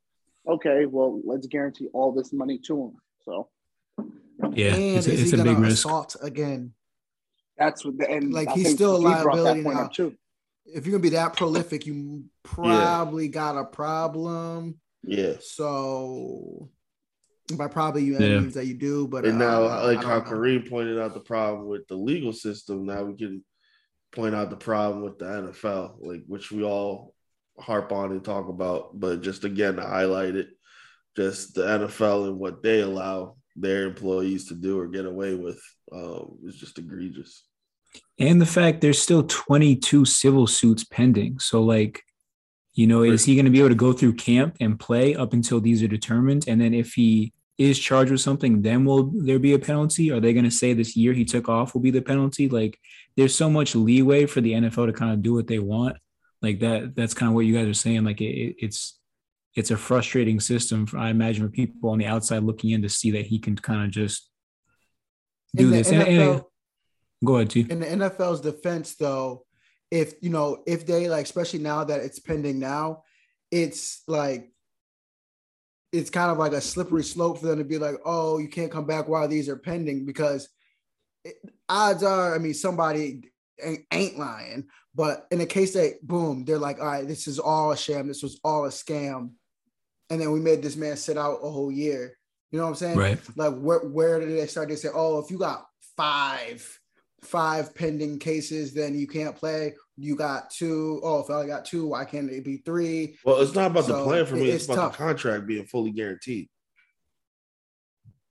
[0.49, 2.93] okay well let's guarantee all this money to him.
[3.25, 3.49] So.
[4.53, 5.87] Yeah, and it's a, is he a gonna big risk.
[5.87, 6.75] assault again?
[7.59, 9.81] That's what the and Like, I he's still a he brought that liability now.
[9.85, 10.15] up too.
[10.67, 14.77] If you're gonna be that prolific, you probably got a problem.
[15.03, 16.71] Yeah, So
[17.57, 18.41] by probably you Yeah.
[18.41, 20.25] means that you do, but and uh, now I like don't how know.
[20.25, 23.45] Kareem pointed out the problem with the legal system, now we can
[24.13, 27.15] point out the problem with the NFL, like which we all
[27.59, 30.49] harp on and talk about, but just again to highlight it,
[31.17, 35.61] just the NFL and what they allow their employees to do or get away with
[35.93, 37.45] um, is just egregious.
[38.19, 41.39] And the fact there's still 22 civil suits pending.
[41.39, 42.03] So like,
[42.75, 45.33] you know, is he going to be able to go through camp and play up
[45.33, 46.47] until these are determined?
[46.49, 50.11] And then if he is charged with something, then will there be a penalty?
[50.11, 52.49] Are they going to say this year he took off will be the penalty?
[52.49, 52.79] Like,
[53.17, 55.97] there's so much leeway for the NFL to kind of do what they want.
[56.43, 56.97] Like that.
[56.97, 58.05] That's kind of what you guys are saying.
[58.05, 58.99] Like it, it's
[59.55, 60.87] it's a frustrating system.
[60.87, 63.57] For, I imagine for people on the outside looking in to see that he can
[63.57, 64.29] kind of just
[65.55, 65.91] do In this.
[65.91, 66.43] And- and-
[67.25, 67.67] go ahead, T.
[67.71, 69.47] in the NFL's defense, though,
[69.91, 73.03] if you know, if they like, especially now that it's pending now,
[73.51, 74.51] it's like
[75.93, 78.73] it's kind of like a slippery slope for them to be like, oh, you can't
[78.73, 80.49] come back while these are pending because
[81.25, 81.37] it,
[81.69, 83.23] odds are, I mean, somebody
[83.63, 84.65] ain't, ain't lying.
[84.93, 88.09] But in the case that boom, they're like, all right, this is all a sham,
[88.09, 89.31] this was all a scam,
[90.11, 92.17] and then we made this man sit out a whole year.
[92.51, 92.99] You know what I'm saying?
[92.99, 93.19] Right.
[93.37, 96.79] Like where where did they start to say, oh, if you got five
[97.23, 99.75] five pending cases, then you can't play.
[99.97, 101.01] You got two.
[101.03, 103.17] Oh, if I only got two, why can't it be three?
[103.25, 104.51] Well, it's not about the So, plan for me.
[104.51, 104.93] It's, it's about tough.
[104.93, 106.49] the contract being fully guaranteed,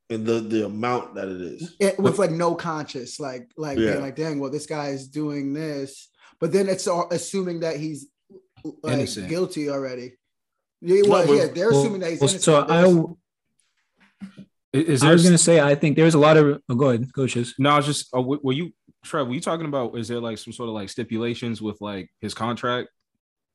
[0.10, 1.76] and the the amount that it is.
[1.80, 3.92] It, with like no conscience, like like Yeah.
[3.92, 6.10] being like, dang, well, this guy is doing this,
[6.40, 8.08] but then it's all assuming that he's
[8.84, 10.14] like guilty already.
[10.86, 12.44] Yeah, well, but- yeah, they're Well- assuming that he's well, innocent.
[12.44, 13.18] so
[14.24, 14.28] I,
[14.74, 16.62] Is, is I was going to say, I think there's a lot of.
[16.68, 17.54] Oh, go ahead, go Shiz.
[17.58, 18.10] no, I was just.
[18.12, 18.74] Oh, were you,
[19.04, 19.28] Trev?
[19.28, 19.98] Were you talking about?
[19.98, 22.90] Is there like some sort of like stipulations with like his contract?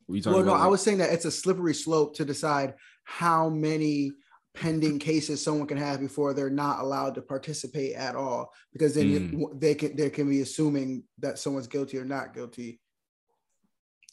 [0.06, 0.64] Were you talking well, no, about?
[0.64, 2.74] I was saying that it's a slippery slope to decide
[3.04, 4.12] how many
[4.54, 9.08] pending cases someone can have before they're not allowed to participate at all, because then
[9.08, 12.80] you, they can they can be assuming that someone's guilty or not guilty.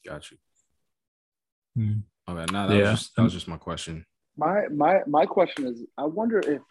[0.05, 0.37] Got you.
[1.75, 1.99] Hmm.
[2.27, 2.91] Okay, no, that Yeah.
[2.91, 4.05] was just that was just my question.
[4.37, 6.61] My my my question is, I wonder if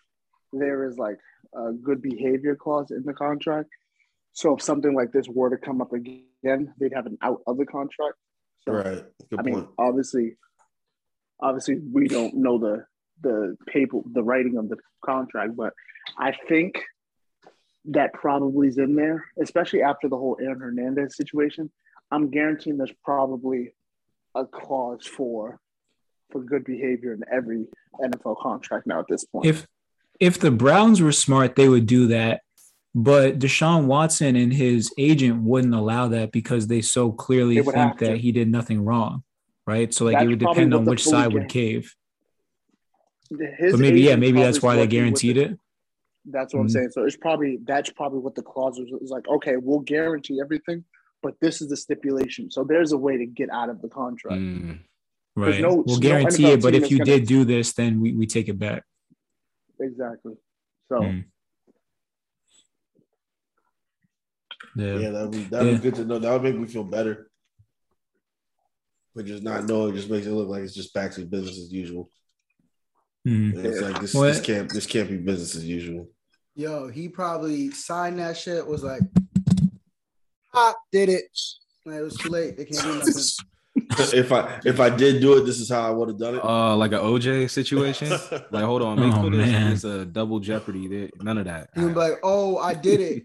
[0.52, 1.18] there is like
[1.54, 3.70] a good behavior clause in the contract.
[4.32, 7.56] So if something like this were to come up again, they'd have an out of
[7.56, 8.16] the contract.
[8.64, 9.04] So, Right.
[9.30, 10.36] Good I mean, obviously,
[11.40, 12.86] obviously, we don't know the
[13.22, 15.72] the paper, the writing of the contract, but
[16.18, 16.82] I think
[17.86, 21.70] that probably is in there, especially after the whole Aaron Hernandez situation.
[22.10, 23.74] I'm guaranteeing there's probably
[24.34, 25.58] a clause for
[26.30, 27.66] for good behavior in every
[28.02, 29.46] NFL contract now at this point.
[29.46, 29.66] If
[30.20, 32.42] if the Browns were smart, they would do that.
[32.96, 37.98] But Deshaun Watson and his agent wouldn't allow that because they so clearly They think
[37.98, 39.24] that he did nothing wrong,
[39.66, 39.92] right?
[39.92, 41.92] So like That's it would depend on which side would cave.
[43.58, 45.58] His But maybe yeah, maybe that's why they guaranteed the- it.
[46.26, 46.70] That's what I'm Mhm.
[46.70, 46.90] saying.
[46.92, 48.88] So it's probably that's probably what the clause was.
[49.02, 50.84] It's like, okay, we'll guarantee everything,
[51.24, 52.50] but this is the stipulation.
[52.50, 54.36] So there's a way to get out of the contract.
[54.40, 54.78] Mm.
[55.36, 55.60] Right.
[55.60, 58.26] no- we'll guarantee NFL it, but if you gonna- did do this, then we, we
[58.26, 58.84] take it back.
[59.80, 60.34] Exactly.
[60.88, 61.24] So Mm.
[64.76, 64.98] Yeah.
[64.98, 65.74] Yeah, that'd be that'd Yeah.
[65.76, 66.18] be good to know.
[66.18, 67.30] That would make me feel better.
[69.14, 71.72] But just not knowing just makes it look like it's just back to business as
[71.72, 72.10] usual.
[73.24, 76.10] And it's like this, Well- this can't this can't be business as usual.
[76.56, 78.64] Yo, he probably signed that shit.
[78.66, 79.02] Was like,
[80.92, 81.24] did it.
[81.86, 82.56] Man, it was too late.
[82.56, 83.14] They can't do nothing.
[84.18, 86.44] if I if I did do it, this is how I would have done it.
[86.44, 88.08] Uh, like an OJ situation.
[88.50, 89.68] like, hold on, make Oh, sure man.
[89.68, 90.86] there's a double jeopardy.
[90.88, 91.70] There, none of that.
[91.74, 93.24] He would be like, oh, I did it,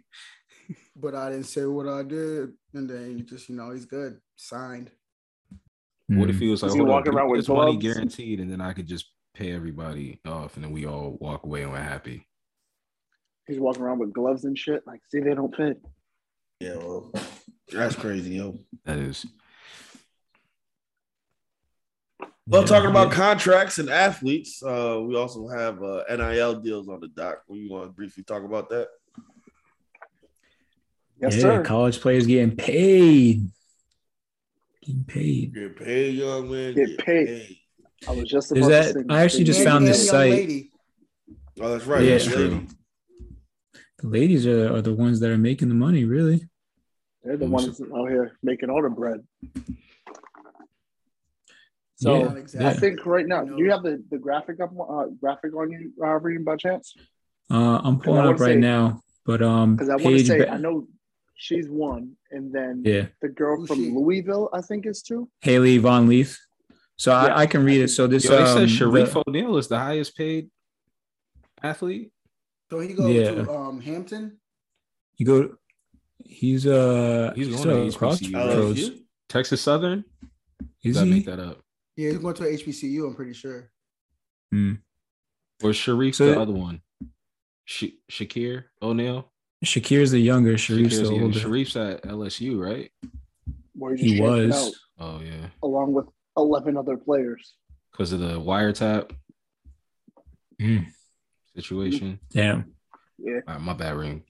[0.96, 2.52] but I didn't say what I did.
[2.74, 4.20] And then you just, you know, he's good.
[4.36, 4.90] Signed.
[6.08, 7.96] What if he was like, Is he hold on, walking around with this money gloves?
[7.96, 9.06] guaranteed, and then I could just
[9.36, 12.28] pay everybody off, and then we all walk away and we're happy.
[13.48, 14.82] he's walking around with gloves and shit.
[14.88, 15.80] Like, see, they don't fit.
[16.60, 17.12] Yeah, well,
[17.72, 18.58] that's crazy, yo.
[18.86, 19.26] That is.
[22.48, 22.68] Well, Yeah.
[22.68, 27.44] talking about contracts and athletes, uh, we also have uh, NIL deals on the dock.
[27.48, 28.90] We want to briefly talk about that.
[31.22, 31.64] Yes, yeah, sir.
[31.64, 33.50] college players getting paid.
[34.82, 35.54] Getting paid.
[35.54, 36.74] Get paid, young man.
[36.74, 37.58] Get paid.
[38.08, 40.32] I was just Is about that- to sing I actually just found this site.
[40.32, 40.72] lady.
[41.62, 42.04] Oh, that's right.
[42.04, 42.68] Yeah, That's it's true.
[44.00, 46.49] The ladies are, are the ones that are making the money, really.
[47.30, 49.24] They're the We ones out here making all the bread.
[51.98, 52.68] So Yeah, exactly.
[52.70, 55.70] I think right now, You do you have the, the graphic up uh, graphic on
[55.72, 56.96] you, uh, reading by chance?
[57.52, 60.40] Uh, I'm pulling wanna up right say- now, but um, Because I want to say,
[60.40, 60.88] Ba- I know
[61.36, 63.92] she's one, and then yeah, the girl Who's from she?
[63.92, 65.30] Louisville, I think, is two.
[65.42, 66.36] Hailey Van Lith.
[66.96, 67.26] So Yeah.
[67.36, 67.90] I, I can read it.
[67.90, 70.50] So this Yo, um, said Shareef the- O'Neal is the highest paid
[71.62, 72.12] athlete.
[72.72, 73.32] So he go Yeah.
[73.36, 74.40] to um Hampton.
[75.18, 75.56] you go.
[76.26, 78.34] He's uh He's going still to HBCU.
[78.36, 78.90] roads.
[78.90, 79.00] LSU?
[79.30, 80.04] Texas Southern.
[80.84, 81.12] Is Did I he?
[81.12, 81.62] make that up?
[81.96, 83.08] Yeah, he's going to HBCU.
[83.08, 83.70] I'm pretty sure.
[84.52, 84.74] Hmm.
[85.64, 86.82] Or Shareef, So- the other one?
[87.66, 89.32] Sha- Shaqir O'Neal.
[89.64, 90.54] Shaqir's the younger.
[90.56, 91.40] Shareef's Shaqir's the the- older.
[91.40, 92.92] Shareef's at LSU, right?
[93.74, 94.68] Where he, just He champion was.
[94.68, 96.08] out, Oh yeah, along with
[96.38, 97.56] eleven other players.
[97.92, 99.12] because of the wiretap
[100.60, 100.80] Hmm.
[101.56, 102.20] situation.
[102.32, 102.74] Damn.
[103.18, 103.40] Yeah.
[103.48, 104.24] All right, my bad ring.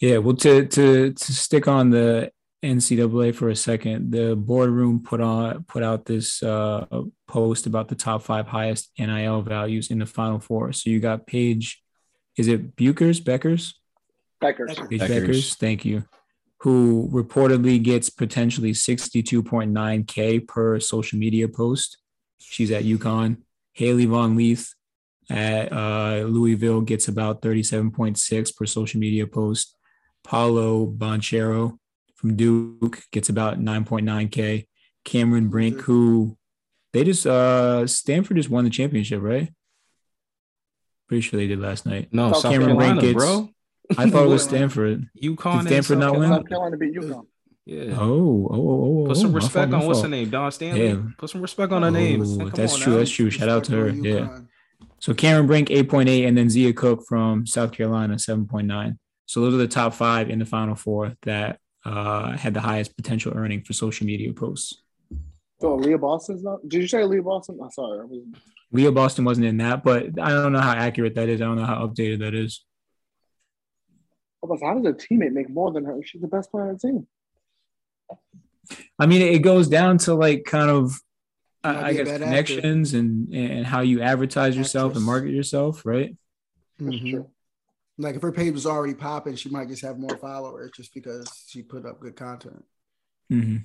[0.00, 2.30] Yeah, well, to to to stick on the
[2.64, 6.86] NCAA for a second, the boardroom put on put out this uh,
[7.26, 10.72] post about the top five highest NIL values in the Final Four.
[10.72, 11.82] So you got Paige,
[12.36, 13.74] is it Buchers, Bueckers,
[14.42, 14.88] Bueckers.
[14.88, 15.28] Paige Bueckers.
[15.28, 16.04] Bueckers, thank you,
[16.60, 21.98] who reportedly gets potentially sixty two point nine k per social media post.
[22.38, 23.38] She's at UConn.
[23.72, 24.74] Hailey Van Lith
[25.28, 29.76] at uh, Louisville gets about 37.6 per social media post.
[30.24, 31.78] Paolo Banchero
[32.14, 34.66] from Duke gets about 9.9K.
[35.04, 36.36] Cameron Brink, who
[36.92, 39.52] they just, uh, Stanford just won the championship, right?
[41.08, 42.08] Pretty sure they did last night.
[42.12, 43.48] No, South South Cameron Carolina, Brink gets- bro.
[43.96, 45.08] I thought it was Stanford.
[45.22, 46.28] UConn Did Stanford and not South win?
[46.28, 46.36] Carolina.
[46.36, 47.26] South Carolina beat UConn.
[47.66, 47.96] Yeah.
[47.98, 49.06] Oh, oh, oh, oh.
[49.08, 50.88] Put some oh, respect on what's her name, Dawn Staley.
[50.88, 51.02] Yeah.
[51.18, 52.22] Put some respect on her name.
[52.22, 52.92] Oh, Come that's true.
[52.92, 52.98] now.
[53.00, 53.28] That's true.
[53.28, 53.84] Shout out to her.
[53.86, 54.38] Respect Yeah.
[54.98, 58.98] So Cameron Brink, 8.8, and then Zia Cooke from South Carolina, 7.9.
[59.26, 62.96] So those are the top five in the final four that uh, had the highest
[62.96, 64.82] potential earning for social media posts.
[65.60, 66.68] So Leah Boston's not.
[66.68, 67.58] Did you say Leah Boston?
[67.62, 68.00] I'm sorry.
[68.00, 68.20] I was,
[68.72, 71.40] Leah Boston wasn't in that, but I don't know how accurate that is.
[71.40, 72.64] I don't know how updated that is.
[74.44, 75.98] I how does a teammate make more than her?
[76.04, 77.06] She's the best player on the team.
[78.98, 81.00] I mean, it goes down to like kind of,
[81.66, 82.24] I, I guess, bad actor.
[82.24, 86.16] connections and and how you advertise yourself and market yourself, right?
[86.78, 87.26] That's Mhm.
[87.98, 91.26] Like if her page was already popping, she might just have more followers just because
[91.48, 92.62] she put up good content.
[93.32, 93.64] Mhm.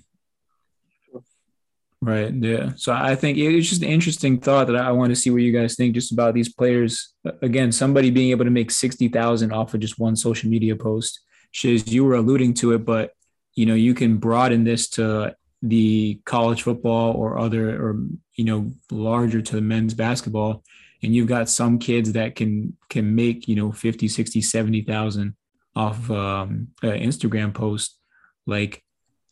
[2.04, 2.34] Right.
[2.34, 2.72] Yeah.
[2.78, 5.52] So I think it's just an interesting thought that I want to see what you
[5.52, 7.14] guys think just about these players.
[7.44, 11.20] Again, somebody being able to make 60,000 off of just one social media post.
[11.52, 13.12] Shiz, you were alluding to it, but
[13.54, 18.00] you know, you can broaden this to the college football or other, or,
[18.36, 20.64] you know, larger to the men's basketball.
[21.04, 25.36] And you've got some kids that can, can make, you know, 50, 60, 70,000
[25.76, 27.98] off um, an Instagram post.
[28.46, 28.84] Like,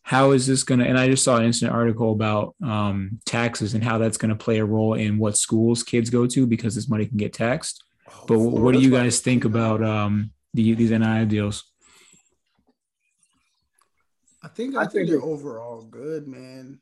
[0.10, 3.76] how is this going to and i just saw an instant article about um, taxes
[3.76, 6.74] and how that's going to play a role in what schools kids go to because
[6.74, 7.84] this money can get taxed
[8.28, 11.64] but what do you guys think about um, the, these NIL deals
[14.44, 16.80] I think I I, think think they're overall good, man.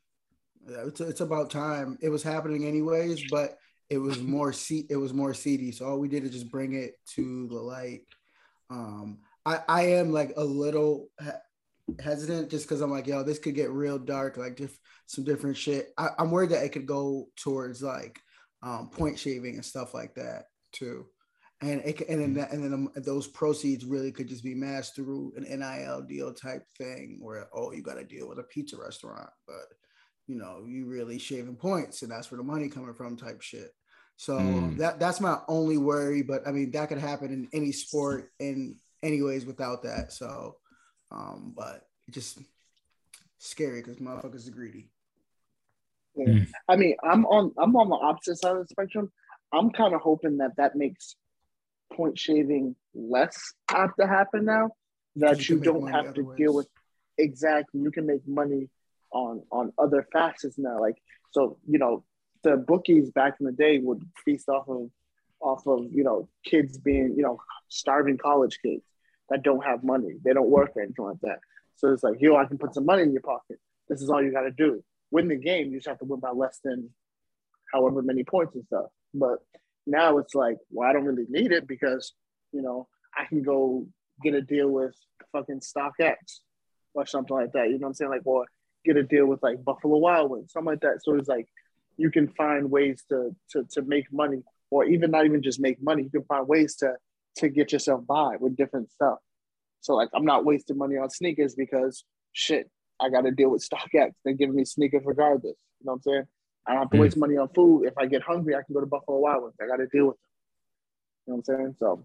[0.68, 1.98] Yeah, it's it's about time.
[2.00, 3.58] It was happening anyways, but
[3.90, 5.72] it was more se- it was more seedy.
[5.72, 8.02] So all we did is just bring it to the light.
[8.70, 13.38] Um, I I am like a little he- hesitant just because I'm like, yo, this
[13.38, 15.88] could get real dark, like diff- some different shit.
[15.96, 18.20] I, I'm worried that it could go towards like
[18.62, 21.06] um, point shaving and stuff like that too.
[21.60, 24.94] And it, and then that, and then um, those proceeds really could just be matched
[24.94, 28.76] through an NIL deal type thing where oh you got to deal with a pizza
[28.76, 29.66] restaurant, but
[30.28, 33.74] you know you really shaving points and that's where the money coming from type shit.
[34.16, 34.76] So Mm.
[34.78, 38.76] that that's my only worry, but I mean that could happen in any sport in
[39.02, 40.12] anyways without that.
[40.12, 40.58] So,
[41.10, 42.38] um, but it just
[43.38, 44.90] scary because motherfuckers are greedy.
[46.14, 46.44] Yeah.
[46.68, 49.10] I mean, I'm on I'm on the opposite side of the spectrum.
[49.52, 51.16] I'm kind of hoping that that makes
[51.98, 53.36] point shaving less
[53.70, 54.70] have to happen now.
[55.16, 56.68] That You you, don't have to deal with
[57.18, 57.80] exactly.
[57.80, 58.68] You can make money
[59.12, 60.80] on on other facets now.
[60.80, 60.98] Like
[61.32, 62.04] so, you know,
[62.44, 64.90] the bookies back in the day would feast off of
[65.40, 67.38] off of you know kids being you know
[67.68, 68.84] starving college kids
[69.30, 70.14] that don't have money.
[70.24, 71.38] They don't work or anything like that.
[71.76, 73.58] So it's like, yo, I can put some money in your pocket.
[73.88, 74.82] This is all you got to do.
[75.10, 75.70] Win the game.
[75.70, 76.90] You just have to win by less than
[77.72, 78.86] however many points and stuff.
[79.14, 79.38] But
[79.88, 82.12] now it's like, well, I don't really need it because,
[82.52, 82.86] you know,
[83.16, 83.86] I can go
[84.22, 84.94] get a deal with
[85.32, 86.14] fucking StockX
[86.94, 87.68] or something like that.
[87.68, 88.10] You know what I'm saying?
[88.10, 88.44] Like, or
[88.84, 91.02] get a deal with like Buffalo Wild Wings, something like that.
[91.02, 91.48] So it's like
[91.96, 95.82] you can find ways to to to make money, or even not even just make
[95.82, 96.04] money.
[96.04, 96.94] You can find ways to
[97.36, 99.18] to get yourself by with different stuff.
[99.80, 102.70] So like, I'm not wasting money on sneakers because shit,
[103.00, 104.12] I got to deal with StockX.
[104.24, 105.56] They're giving me sneakers regardless.
[105.80, 106.26] You know what I'm saying?
[106.68, 107.00] I don't have to Mm.
[107.00, 107.86] waste money on food.
[107.86, 109.56] If I get hungry, I can go to Buffalo Wild Wings.
[109.60, 110.22] I got to deal with them.
[111.26, 111.76] You know what I'm saying?
[111.78, 112.04] So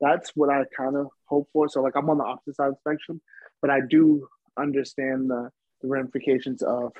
[0.00, 1.68] that's what I kind of hope for.
[1.68, 3.20] So like I'm on the opposite side of the spectrum,
[3.62, 5.50] but I do understand the,
[5.80, 6.92] the ramifications of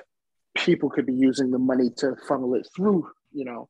[0.56, 3.68] people could be using the money to funnel it through, you know,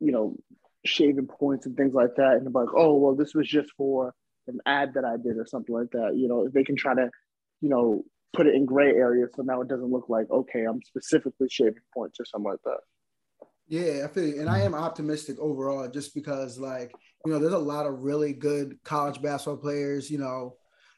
[0.00, 0.36] you know,
[0.84, 2.34] shaving points and things like that.
[2.34, 4.14] And like, oh well, this was just for
[4.46, 6.16] an ad that I did or something like that.
[6.16, 7.10] You know, they can try to,
[7.60, 10.82] you know, put it in gray areas so now it doesn't look like okay, I'm
[10.82, 12.80] specifically shaving points or something like that.
[13.68, 14.40] Yeah, I feel you.
[14.40, 16.92] And I am optimistic overall just because, like,
[17.24, 20.56] you know, there's a lot of really good college basketball players, you know,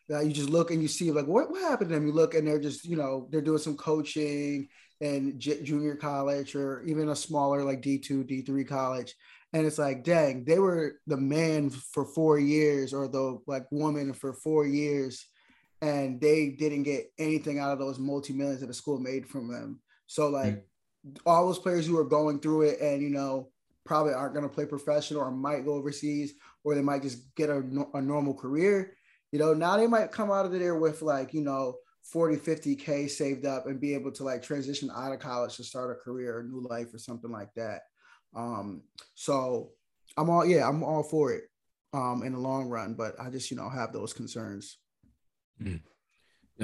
[0.08, 2.06] that you just look and you see, like, what, what happened to them?
[2.06, 4.68] You look and they're just, you know, they're doing some coaching
[5.00, 9.14] and j- junior college or even a smaller, like D2, D3 college.
[9.54, 14.12] and it's like, dang, they were the man for four years or the like woman
[14.12, 15.26] for four years,
[15.80, 19.48] and they didn't get anything out of those multi millions that the school made from
[19.48, 19.80] them.
[20.06, 21.16] So like mm-hmm.
[21.26, 23.50] all those players who are going through it and you know
[23.88, 27.48] probably aren't going to play professional or might go overseas or they might just get
[27.48, 27.62] a,
[27.94, 28.94] a normal career.
[29.32, 33.08] You know, now they might come out of there with like, you know, 40, 50K
[33.08, 36.40] saved up and be able to like transition out of college to start a career,
[36.40, 37.80] a new life or something like that.
[38.36, 38.82] Um,
[39.14, 39.70] so
[40.18, 41.44] I'm all, yeah, I'm all for it
[41.94, 44.76] um, in the long run, but I just, you know, have those concerns.
[45.62, 45.80] Mm.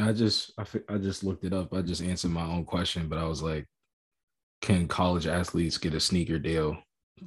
[0.01, 1.73] I just, I, I just looked it up.
[1.73, 3.67] I just answered my own question, but I was like,
[4.61, 6.77] can college athletes get a sneaker deal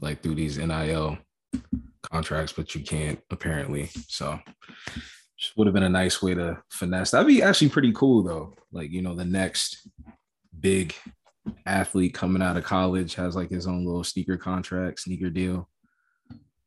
[0.01, 1.18] like through these NIL
[2.11, 2.51] contracts?
[2.51, 3.89] But you can't apparently.
[4.07, 4.39] So
[5.38, 7.11] just would have been a nice way to finesse.
[7.11, 8.55] That'd be actually pretty cool though.
[8.72, 9.88] Like, you know, the next
[10.59, 10.95] big
[11.65, 15.70] athlete coming out of college has like his own little sneaker contract, sneaker deal.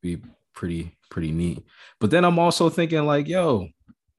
[0.02, 0.22] Be
[0.54, 1.64] pretty, pretty neat.
[1.98, 3.68] But then I'm also thinking, like, yo,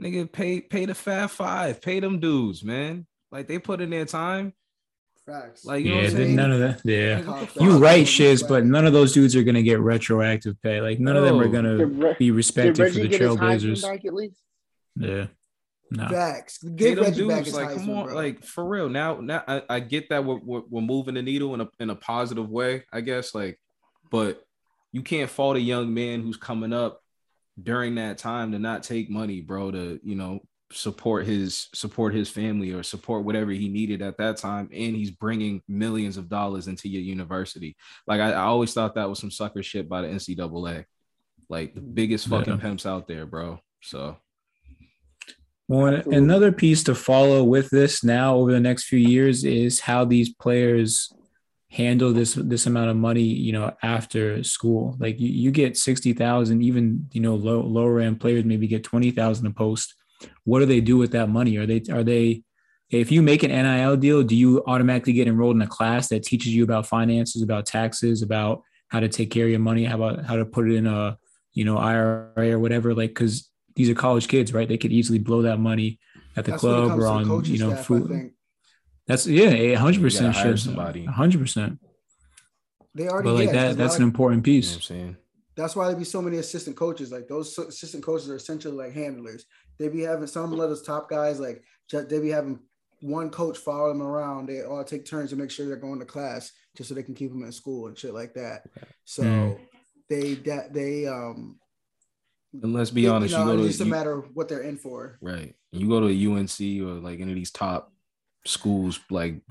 [0.02, 3.06] nigga, pay pay the Fab Five, pay them dudes, man.
[3.32, 4.54] Like they put in their time.
[5.26, 5.66] Facts.
[5.66, 6.82] Like you yeah, none of that.
[6.84, 10.82] Yeah, you right, shiz, but none of those dudes are gonna get retroactive pay.
[10.82, 11.50] Like none of them are oh.
[11.50, 14.42] gonna be respected for the Trailblazers.
[14.96, 15.28] Yeah.
[15.94, 16.08] No.
[16.08, 16.64] Facts.
[16.64, 18.16] Get Reggie dudes, back like, come on, bro.
[18.16, 18.88] like for real.
[18.88, 21.90] Now, now I, I get that we're, we're, we're moving the needle in a in
[21.90, 23.36] a positive way, I guess.
[23.36, 23.60] Like,
[24.10, 24.42] but
[24.94, 27.01] you can't fault a young man who's coming up
[27.64, 29.72] during that time to not take money, bro.
[29.72, 30.42] To you know
[30.74, 34.70] support his support his family or support whatever he needed at that time.
[34.72, 37.76] And he's bringing millions of dollars into your university.
[38.08, 40.86] Like I, I always thought that was some sucker shit by the ncaa
[41.50, 42.60] like the biggest fucking yeah.
[42.62, 43.60] pimps out there bro.
[43.82, 44.18] So.
[45.68, 50.04] Well, another piece to follow with this now over the next few years is how
[50.04, 51.14] these players
[51.72, 54.96] handle this this amount of money, you know, after school.
[55.00, 58.84] Like you, you get sixty thousand, even you know, low lower end players maybe get
[58.84, 59.96] twenty thousand a post.
[60.44, 61.58] What do they do with that money?
[61.58, 62.44] Are they are they
[62.90, 66.24] if you make an NIL deal, do you automatically get enrolled in a class that
[66.24, 69.96] teaches you about finances, about taxes, about how to take care of your money, how
[69.96, 71.18] about how to put it in a
[71.54, 72.94] you know IRA or whatever?
[72.94, 74.68] Like, because these are college kids, right?
[74.68, 76.00] They could easily blow that money
[76.36, 78.32] at the That's club or on you know staff, food.
[79.08, 80.36] That's yeah, hundred percent.
[80.36, 80.56] Sure.
[80.58, 81.80] Somebody, hundred percent.
[82.94, 84.68] They already, but like yeah, that, that's an important piece.
[84.68, 85.18] You know I'm saying
[85.56, 87.12] that's why there be so many assistant coaches.
[87.12, 89.46] Like those assistant coaches are essentially like handlers.
[89.80, 92.60] They be having some of those top guys like they be having
[93.02, 94.48] one coach follow them around.
[94.48, 97.16] They all take turns to make sure they're going to class just so they can
[97.16, 98.64] keep them in school and shit like that.
[99.06, 99.60] So mm.
[100.10, 101.60] they that they um
[102.54, 104.50] and let's be honest, you, know, you go to it's just a matter of what
[104.50, 105.18] they're in for.
[105.22, 105.56] Right.
[105.72, 107.94] You go to a UNC or like any of these top
[108.46, 109.42] schools, like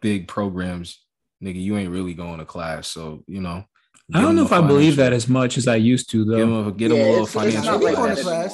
[0.00, 1.04] big programs,
[1.42, 2.88] nigga, you ain't really going to class.
[2.88, 3.64] So, you know.
[4.12, 6.36] I don't know if I believe that as much as I used to, though.
[6.36, 7.78] Give them a, get yeah, them a little financial.
[7.78, 8.50] Like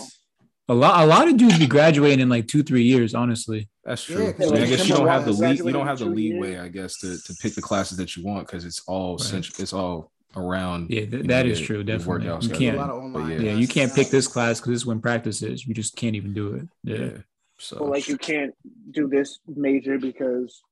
[0.68, 3.14] a lot, a lot of dudes be graduating in like two, three years.
[3.14, 4.34] Honestly, that's true.
[4.38, 6.68] Yeah, I, I guess you don't have the lead, you don't have the leeway, I
[6.68, 9.20] guess, to, to pick the classes that you want because it's all right.
[9.20, 10.90] central, it's all around.
[10.90, 11.84] Yeah, th- that know, is true.
[11.84, 12.76] Definitely, you can't.
[12.76, 13.38] Yeah.
[13.38, 15.66] yeah, you can't pick this class because this is when practice is.
[15.66, 16.68] You just can't even do it.
[16.82, 16.96] Yeah.
[16.96, 17.18] yeah.
[17.58, 18.54] So well, like you can't
[18.90, 20.62] do this major because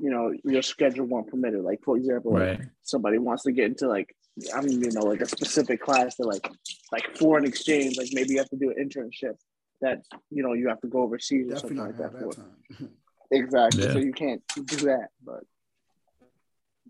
[0.00, 1.62] you know your schedule won't permit it.
[1.62, 2.58] Like for example, right.
[2.58, 4.14] like somebody wants to get into like
[4.54, 6.48] I don't even know like a specific class to like
[6.92, 7.98] like foreign exchange.
[7.98, 9.34] Like maybe you have to do an internship
[9.80, 12.78] that you know you have to go overseas Definitely or something like that.
[12.78, 12.90] that
[13.30, 13.84] exactly.
[13.84, 13.92] Yeah.
[13.92, 15.44] So you can't do that, but.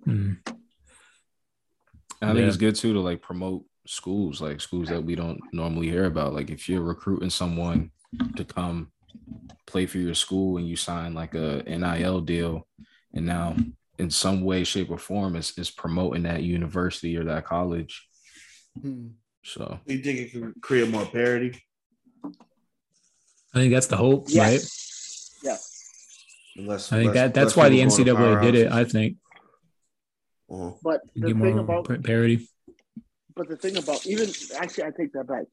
[0.07, 0.39] Mm.
[2.21, 5.89] I think it's good too to like promote schools, like schools that we don't normally
[5.89, 6.35] hear about.
[6.35, 7.91] Like if you're recruiting someone
[8.37, 8.91] to come
[9.67, 12.67] play for your school and you sign like a NIL deal,
[13.13, 13.55] and now
[13.99, 18.09] in some way, shape, or form is is promoting that university or that college.
[18.81, 19.09] Hmm.
[19.45, 21.61] So you think it can create more parity?
[23.55, 25.41] I think that's the hope, yes.
[25.43, 25.51] right?
[25.51, 26.63] Yeah.
[26.63, 28.73] Unless, I think that that's why the NCAA did it.
[28.73, 29.17] I think.
[30.51, 30.73] Uh-huh.
[30.83, 32.49] But the thing about parity.
[33.35, 35.45] But the thing about even actually, I take that back.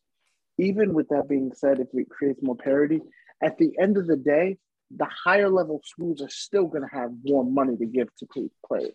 [0.58, 3.02] Even with that being said, if it creates more parity,
[3.42, 4.58] at the end of the day,
[4.96, 8.94] the higher level schools are still going to have more money to give to players.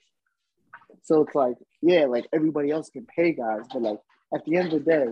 [1.03, 3.99] So it's like, yeah, like everybody else can pay guys, but like
[4.34, 5.07] at the end of the day,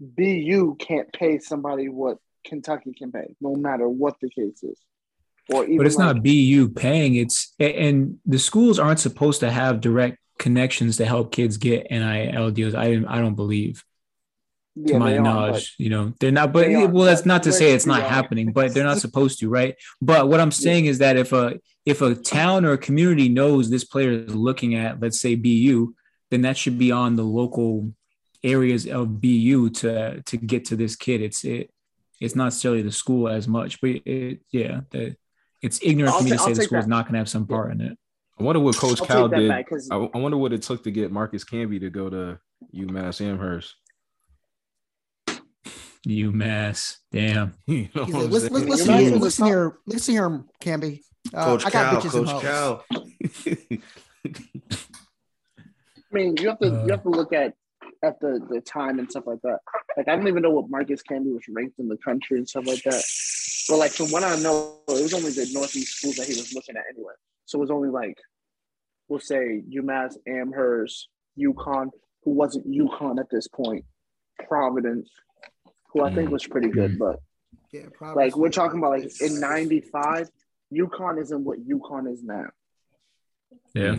[0.00, 4.78] BU can't pay somebody what Kentucky can pay, no matter what the case is
[5.48, 7.14] but it's like, not BU paying.
[7.16, 12.50] It's and the schools aren't supposed to have direct connections to help kids get NIL
[12.50, 12.74] deals.
[12.74, 13.84] I I don't believe.
[14.84, 16.52] Yeah, to my knowledge, are, you know, they're not.
[16.52, 19.48] But they well, that's not to say it's not happening, but they're not supposed to,
[19.48, 19.74] right?
[20.00, 20.90] But what I'm saying yeah.
[20.92, 24.74] is that if a if a town or a community knows this player is looking
[24.74, 25.94] at, let's say BU,
[26.30, 27.92] then that should be on the local
[28.44, 31.22] areas of BU to to get to this kid.
[31.22, 31.70] It's it
[32.20, 35.16] it's not necessarily the school as much, but it yeah, the,
[35.62, 36.90] it's ignorant I'll for me ta- to I'll say the school school's that.
[36.90, 37.98] not gonna have some part in it.
[38.38, 39.48] I wonder what Coach I'll Cal did.
[39.48, 42.38] back, 'cause- I, I wonder what it took to get Marcus Camby to go to
[42.74, 43.74] UMass Amherst.
[46.08, 47.54] UMass, damn.
[47.66, 51.00] You know He's what like, I'm listen, listen, here, listen here, listen here, Camby.
[51.34, 52.42] Uh, Coach I got Cal, bitches and Coach hoes.
[52.42, 52.84] Cal.
[56.10, 57.54] I mean, you have to Uh, you have to look at
[58.02, 59.58] at the the time and stuff like that.
[59.96, 62.66] Like I don't even know what Marcus Camby was ranked in the country and stuff
[62.66, 63.04] like that.
[63.68, 66.54] But like from what I know, it was only the Northeast schools that he was
[66.54, 67.12] looking at anyway.
[67.44, 68.16] So it was only like
[69.08, 71.90] we'll say UMass, Amherst, UConn,
[72.24, 73.84] who wasn't UConn at this point,
[74.48, 75.10] Providence,
[75.88, 76.98] who I think was pretty good, mm.
[76.98, 77.20] but
[77.72, 78.24] Yeah, probably.
[78.24, 80.28] like we're talking about like in '95,
[80.72, 82.46] UConn isn't what UConn is now.
[83.74, 83.96] Yeah.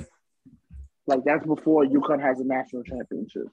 [1.08, 3.48] Like that's before UConn has a national championship.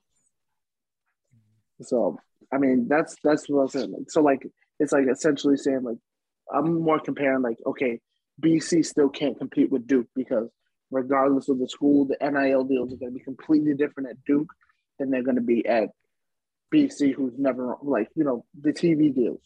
[1.83, 2.19] So
[2.53, 3.93] I mean that's that's what I'm saying.
[3.93, 4.47] Like, so like
[4.79, 5.99] it's like essentially saying like
[6.53, 8.01] I'm more comparing like okay,
[8.41, 10.49] BC still can't compete with Duke because
[10.91, 14.53] regardless of the school, the NIL deals are going to be completely different at Duke
[14.99, 15.91] than they're going to be at
[16.73, 19.41] BC, who's never like you know the TV deals.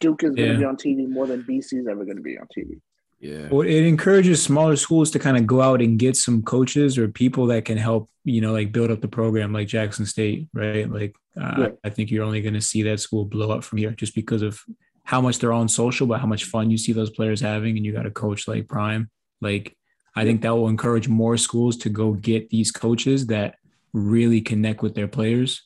[0.00, 2.38] Duke is going to be on TV more than BC is ever going to be
[2.38, 2.80] on TV.
[3.20, 3.48] Yeah.
[3.50, 7.06] Well, it encourages smaller schools to kind of go out and get some coaches or
[7.08, 10.90] people that can help, you know, like build up the program, like Jackson State, right?
[10.90, 11.68] Like, uh, Yeah.
[11.84, 14.40] I think you're only going to see that school blow up from here just because
[14.40, 14.58] of
[15.04, 17.84] how much they're on social, but how much fun you see those players having, and
[17.84, 19.10] you got a coach like Prime.
[19.42, 19.76] Like,
[20.16, 23.56] I think that will encourage more schools to go get these coaches that
[23.92, 25.62] really connect with their players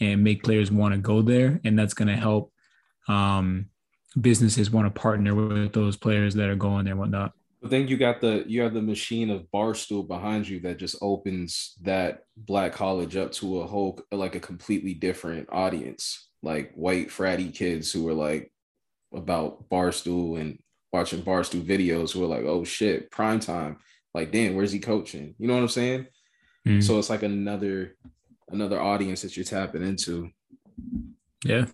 [0.00, 2.52] and make players want to go there, and that's going to help.
[3.08, 3.66] Um,
[4.20, 7.32] businesses want to partner with those players that are going there and whatnot.
[7.60, 10.96] But then you got the you have the machine of Barstool behind you that just
[11.00, 17.08] opens that black college up to a whole like a completely different audience, like white
[17.08, 18.52] fratty kids who are like
[19.12, 20.58] about Barstool and
[20.92, 23.78] watching Barstool videos who are like, oh shit, prime time.
[24.14, 25.34] Like, damn, where's he coaching?
[25.38, 26.06] You know what I'm saying?
[26.66, 26.82] Mm.
[26.82, 27.96] So it's like another
[28.48, 30.30] another audience that you're tapping into.
[31.44, 31.66] Yeah.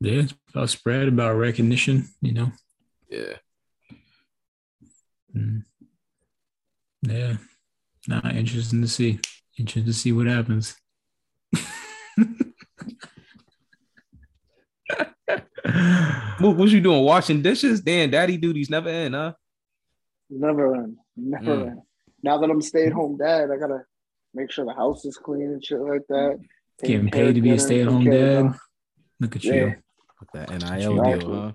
[0.00, 2.52] Yeah, it's about spread, about recognition, you know.
[3.08, 3.34] Yeah.
[5.36, 5.64] Mm.
[7.02, 7.36] Yeah.
[8.08, 9.20] Nah, interesting to see.
[9.58, 10.76] Interesting to see what happens.
[16.40, 17.04] What, what you doing?
[17.04, 17.80] Washing dishes?
[17.80, 19.32] Damn, daddy duties never end, huh?
[20.28, 20.96] Never end.
[21.16, 21.66] Never Mm.
[21.70, 21.80] end.
[22.22, 23.84] Now that I'm stay at home dad, I gotta
[24.34, 26.38] make sure the house is clean and shit like that.
[26.82, 28.60] Getting paid to be a stay at home taking care of dad.
[29.20, 29.54] Look at Yeah.
[29.54, 29.74] you.
[30.20, 31.18] With that NIL Exactly.
[31.18, 31.52] deal, huh?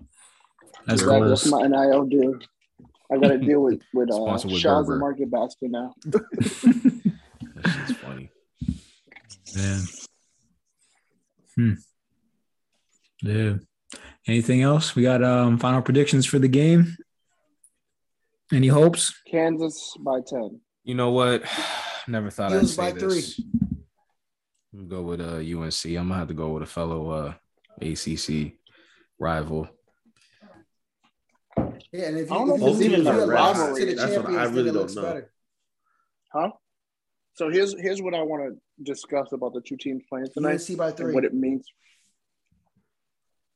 [0.85, 1.43] That's Exactly, goals.
[1.43, 2.39] That's my NIL deal.
[3.11, 4.93] I gotta deal with with uh, with Shaw's Gerber.
[4.93, 5.93] and Market Basket now.
[7.55, 8.29] That shit's funny.
[9.55, 9.79] Yeah.
[11.55, 11.73] Hmm.
[13.23, 13.53] Yeah.
[14.27, 14.95] Anything else?
[14.95, 16.95] We got um final predictions for the game.
[18.53, 19.13] Any hopes?
[19.29, 20.61] Kansas by ten.
[20.83, 21.43] You know what?
[22.07, 23.39] Never thought I'd Eagles say by this.
[24.73, 25.85] I'm gonna go with uh, UNC.
[25.85, 27.33] I'm gonna have to go with a fellow uh,
[27.81, 28.53] ACC
[29.19, 29.67] rival.
[31.91, 33.25] Yeah, and if I you, don't know if if you it's lose even your a
[33.25, 33.79] loss rivalry.
[33.79, 35.01] to the That's what I really don't know.
[35.01, 35.31] better.
[36.33, 36.49] Huh?
[37.33, 40.61] So here's here's what I want to discuss about the two teams playing tonight.
[40.69, 41.13] UNC by three.
[41.13, 41.67] what it means.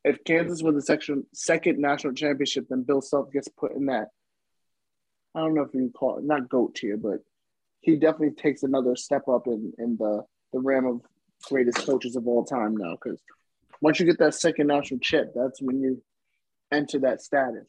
[0.03, 4.07] If Kansas wins the section second national championship, then Bill Self gets put in that.
[5.35, 7.19] I don't know if you call it not goat tier, but
[7.81, 11.01] he definitely takes another step up in in the the ram of
[11.43, 12.91] greatest coaches of all time now.
[12.93, 13.19] Because
[13.81, 16.01] once you get that second national chip, that's when you
[16.71, 17.67] enter that status.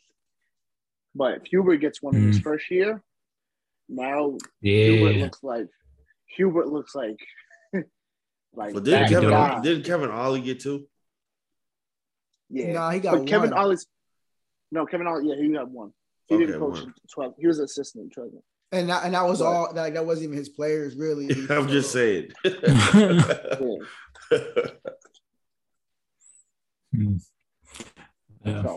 [1.14, 2.42] But if Hubert gets one in his mm.
[2.42, 3.02] first year,
[3.88, 5.66] now Hubert looks like
[6.36, 7.16] Hubert looks like
[8.54, 9.60] like But didn't Kevin, guy.
[9.60, 10.86] didn't Kevin Ollie get two?
[12.50, 13.58] Yeah, Nah, he got but Kevin one.
[13.58, 13.86] Ollie's
[14.70, 15.28] no Kevin Ollie.
[15.28, 15.92] Yeah, he got one.
[16.28, 16.94] He Okay, didn't coach one.
[17.12, 17.34] twelve.
[17.38, 18.40] He was assistant treasurer.
[18.72, 21.28] And that, and that was all that, that wasn't even his players really.
[21.50, 22.32] I'm just saying.
[22.44, 23.76] Yeah.
[26.94, 27.16] Hmm.
[28.44, 28.76] Yeah.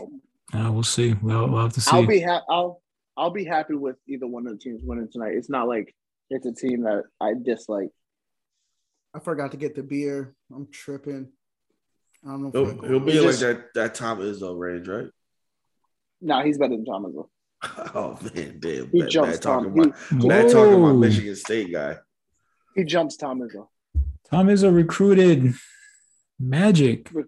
[0.54, 1.12] Uh, we'll see.
[1.14, 1.90] We'll, we'll have to see.
[1.94, 2.80] I'll be ha- I'll
[3.16, 5.32] I'll be happy with either one of the teams winning tonight.
[5.34, 5.94] It's not like
[6.30, 7.90] it's a team that I dislike.
[9.14, 10.34] I forgot to get the beer.
[10.54, 11.28] I'm tripping.
[12.24, 12.48] I don't know.
[12.62, 15.08] If he'll, he'll be He like just- that that Tom Izzo range, right?
[16.22, 17.28] Nah, he's better than Tom Izzo.
[17.94, 18.90] Oh man, damn.
[18.90, 19.80] He Bad, jumps bad talking Tom.
[19.80, 21.96] about He, bad talking about Michigan State guy.
[22.74, 23.68] he jumps Tom Izzo.
[24.30, 25.54] Tom Izzo recruited
[26.38, 27.08] Magic.
[27.12, 27.24] Re-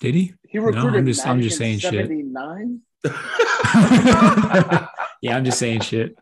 [0.00, 0.34] Did he?
[0.48, 1.00] He No, recruited.
[1.00, 1.92] I'm just- I'm just saying shit.
[1.94, 2.80] Seventy nine.
[5.22, 6.16] yeah, I'm just saying shit.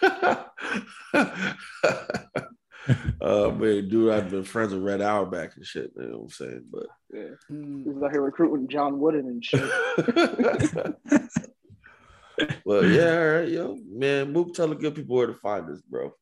[0.02, 0.36] uh
[3.50, 5.92] man, dude, I've been friends with Red Auerbach and shit.
[5.96, 6.64] You know what I'm saying?
[6.70, 7.34] But Yeah.
[7.48, 9.60] He was out here recruiting John Wooden and shit.
[12.64, 14.32] Well, yeah, all right, yo, man.
[14.32, 16.12] Mook, tell the good people where to find us, bro.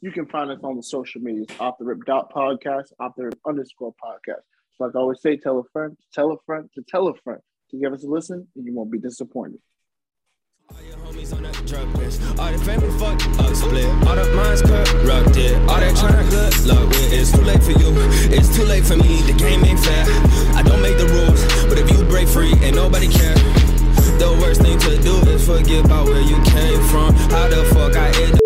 [0.00, 3.24] You can find us on the social medias, off the rip dot podcast, off the
[3.24, 4.42] rip underscore podcast.
[4.76, 7.40] So like I always say, tell a friend, tell a friend, to tell a friend
[7.70, 9.60] to give us a listen, and you won't be disappointed.
[10.70, 12.22] All your homies on that drug list.
[12.38, 13.84] All the family fucked up split.
[14.06, 15.54] All the minds corrupted.
[15.68, 17.12] All that tryna good luck with.
[17.12, 17.90] It's too late for you.
[18.30, 19.20] It's too late for me.
[19.22, 20.04] The game ain't fair.
[20.54, 23.34] I don't make the rules, but if you break free, ain't nobody care.
[24.20, 27.14] The worst thing to do is forget about where you came from.
[27.32, 28.38] How the fuck I end